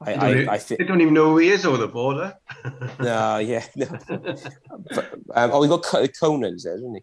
[0.00, 1.88] I, They don't, I, I think they don't even know who he is over the
[1.88, 2.36] border.
[3.00, 3.86] no, yeah, no.
[4.08, 7.02] But, um, oh, we got Co- Conan's there, isn't he?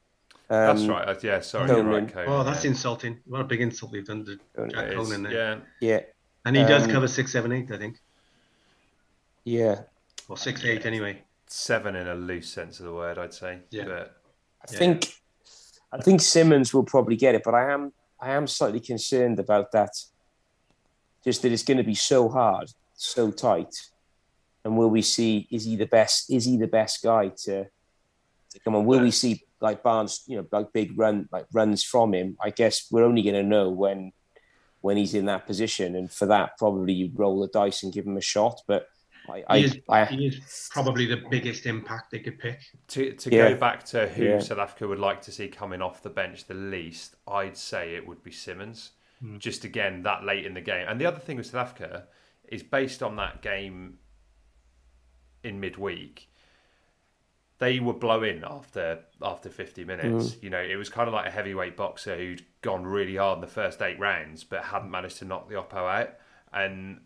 [0.50, 1.08] Um, That's right.
[1.08, 2.30] uh, Yeah, sorry, you're right, Conan.
[2.30, 2.72] Oh, that's yeah.
[2.72, 3.20] insulting.
[3.26, 4.38] What a big insult they've done to
[4.70, 5.32] Jack Conan there.
[5.32, 6.00] Yeah, Yeah,
[6.46, 7.98] And he does Um, cover six, seven, eight, I think.
[9.46, 9.82] yeah.
[10.30, 11.24] Or six, eight, anyway.
[11.48, 13.60] seven in a loose sense of the word, I'd say.
[13.72, 13.86] Yeah.
[13.86, 14.18] But
[14.62, 15.14] I think
[15.94, 19.72] I think Simmonds will probably get it, but I am I am slightly concerned about
[19.74, 19.92] that.
[21.24, 23.90] Just that it's going to be so hard, so tight,
[24.66, 25.48] and will we see?
[25.52, 26.32] Is he the best?
[26.32, 28.86] Is he the best guy to to come on?
[28.86, 30.24] Will we see like Barnes?
[30.26, 32.38] You know, like big run like runs from him?
[32.42, 34.14] I guess we're only going to know when
[34.82, 38.08] when he's in that position, and for that, probably you roll the dice and give
[38.08, 38.62] him a shot.
[38.68, 38.88] But
[39.30, 42.60] I, I, He is, I he is probably the biggest impact they could pick.
[42.90, 43.50] to to Yeah.
[43.52, 44.40] go back to who Yeah.
[44.40, 48.06] South Africa would like to see coming off the bench the least, I'd say it
[48.08, 48.92] would be Simmonds.
[49.20, 49.38] Hmm.
[49.38, 52.08] Just again that late in the game, and the other thing with South Africa
[52.50, 54.00] is based on that game
[55.44, 56.30] in midweek.
[57.60, 60.34] They were blowing after after 50 minutes.
[60.34, 60.40] Hmm.
[60.44, 63.42] You know, it was kind of like a heavyweight boxer who'd gone really hard in
[63.42, 66.10] the first eight rounds, but hadn't managed to knock the oppo out.
[66.52, 67.02] And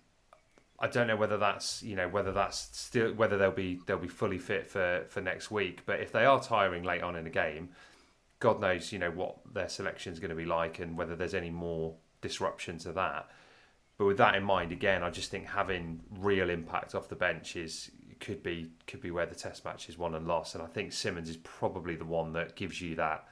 [0.80, 4.08] I don't know whether that's you know whether that's still whether they'll be they'll be
[4.08, 5.82] fully fit for for next week.
[5.86, 7.70] But if they are tiring late on in the game,
[8.40, 11.34] God knows you know what their selection is going to be like and whether there's
[11.34, 13.30] any more disruption to that.
[13.98, 17.56] But with that in mind, again, I just think having real impact off the bench
[17.56, 17.90] is
[18.20, 20.54] could be could be where the test match is won and lost.
[20.54, 23.28] And I think Simmonds is probably the one that gives you that,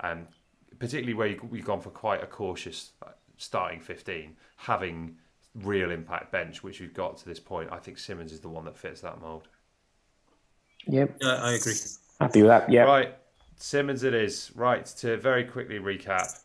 [0.00, 0.28] um,
[0.78, 5.16] particularly where you, you've gone for quite a cautious uh, starting fifteen, having
[5.62, 7.70] real impact bench, which we've got to this point.
[7.72, 9.48] I think Simmonds is the one that fits that mould.
[10.86, 11.74] yep, Yeah, I agree.
[12.20, 12.70] happy with that.
[12.70, 13.14] Yeah, Right,
[13.56, 14.52] Simmonds it is.
[14.54, 16.40] Right, to very quickly recap,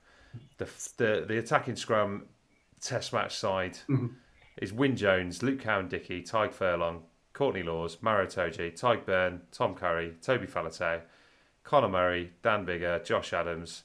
[0.57, 0.67] the
[0.97, 2.23] the, the attacking scrum
[2.81, 4.07] test match side mm-hmm.
[4.61, 9.75] is Wyn Jones, Luke Cowan Dickey, Tadhg Furlong, Courtney Lawes, Maro Itoje, Tadhg Beirne, Tom
[9.75, 11.01] Curry, Toby Faletau,
[11.63, 13.83] Conor Murray, Dan Biggar, Josh Adams,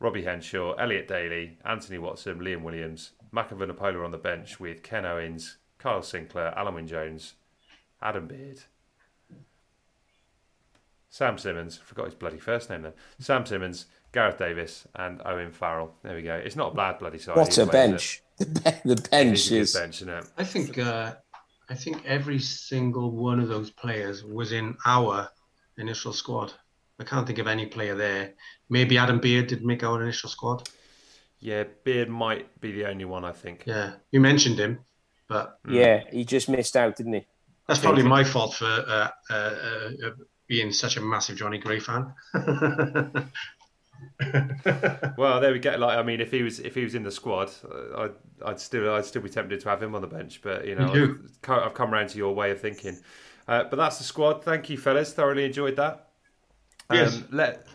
[0.00, 5.04] Robbie Henshaw, Elliot Daly, Anthony Watson, Liam Williams, Mako Vunipola on the bench with Ken
[5.04, 7.34] Owens, Kyle Sinckler, Alun Wyn Jones,
[8.00, 8.60] Adam Beard,
[11.10, 12.92] Sam Simmonds, forgot his bloody first name then.
[13.18, 15.94] Sam Simmonds, Gareth Davies, and Owen Farrell.
[16.02, 16.34] There we go.
[16.34, 17.36] It's not a bad bloody side.
[17.36, 18.22] what a way, bench!
[18.36, 19.00] The, be- the It?
[19.00, 20.24] It bench is is bench, isn't it?
[20.36, 21.14] I think uh,
[21.68, 25.28] I think every single one of those players was in our
[25.78, 26.52] initial squad.
[27.00, 28.34] I can't think of any player there.
[28.68, 30.68] Maybe Adam Beard did make our initial squad.
[31.40, 33.64] Yeah, Beard might be the only one, I think.
[33.66, 34.80] Yeah, you mentioned him,
[35.28, 36.02] but yeah.
[36.10, 37.26] He just missed out, didn't he?
[37.68, 40.10] that's probably my fault for uh, uh, uh,
[40.46, 42.12] being such a massive Jonny Gray fan.
[45.16, 45.76] Well, there we go.
[45.76, 48.12] Like, I mean, if he was if he was in the squad, uh, I'd
[48.44, 50.40] I'd still I'd still be tempted to have him on the bench.
[50.42, 51.28] But you know, Me too.
[51.48, 52.98] I've, I've come around to your way of thinking.
[53.46, 54.44] Uh, but that's the squad.
[54.44, 55.12] Thank you, fellas.
[55.12, 56.10] Thoroughly enjoyed that.
[56.92, 57.22] Yes.
[57.30, 57.66] let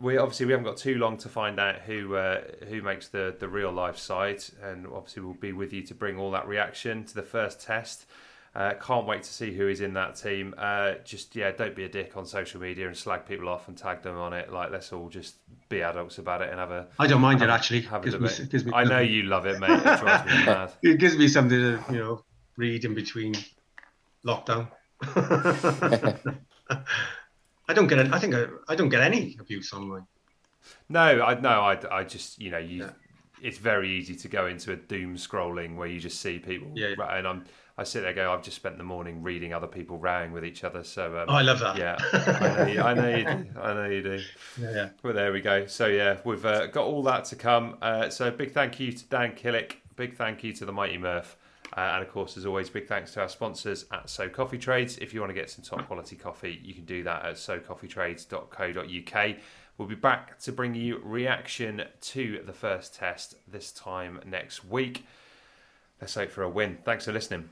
[0.00, 3.34] we obviously we haven't got too long to find out who uh, who makes the
[3.38, 7.04] the real life side, and obviously we'll be with you to bring all that reaction
[7.04, 8.06] to the first test.
[8.54, 10.54] Uh, can't wait to see who is in that team.
[10.58, 13.76] Uh, just yeah, don't be a dick on social media and slag people off and
[13.76, 14.52] tag them on it.
[14.52, 15.36] Like let's all just
[15.68, 16.86] be adults about it and have a.
[16.98, 17.82] I don't mind have it actually.
[17.82, 18.48] Have a me- debate.
[18.50, 19.70] gives me- I know you love it, mate.
[19.70, 20.72] It drives me mad.
[20.82, 22.24] It gives me something to you know
[22.56, 23.34] read in between
[24.26, 24.68] lockdown.
[27.68, 27.98] I don't get.
[27.98, 28.12] it.
[28.12, 30.06] I think I, I don't get any abuse online.
[30.88, 32.90] No, I no, I, I just you know you.
[33.40, 36.94] It's very easy to go into a doom scrolling where you just see people, Yeah.
[37.16, 37.44] and I'm
[37.76, 40.44] I sit there and go, I've just spent the morning reading other people rowing with
[40.44, 40.82] each other.
[40.82, 41.76] So um, Oh, I love that.
[41.78, 43.60] Yeah, I know, you, I know you do.
[43.60, 44.20] I know you do.
[44.60, 44.88] Yeah, yeah.
[45.04, 45.66] Well, there we go.
[45.66, 47.76] So yeah, we've uh, got all that to come.
[47.80, 49.74] Uh, so big thank you to Dan Killick.
[49.94, 51.36] Big thank you to the Mighty Murph.
[51.76, 54.98] Uh, and of course, as always, big thanks to our sponsors at So Coffee Trades.
[54.98, 59.36] If you want to get some top quality coffee, you can do that at socoffeetrades.co.uk.
[59.76, 65.06] We'll be back to bring you reaction to the first test this time next week.
[66.00, 66.78] Let's hope for a win.
[66.84, 67.50] Thanks for listening.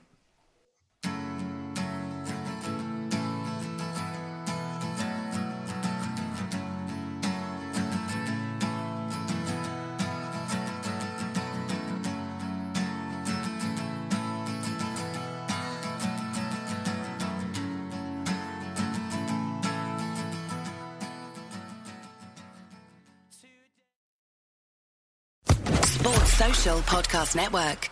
[26.83, 27.91] Podcast Network.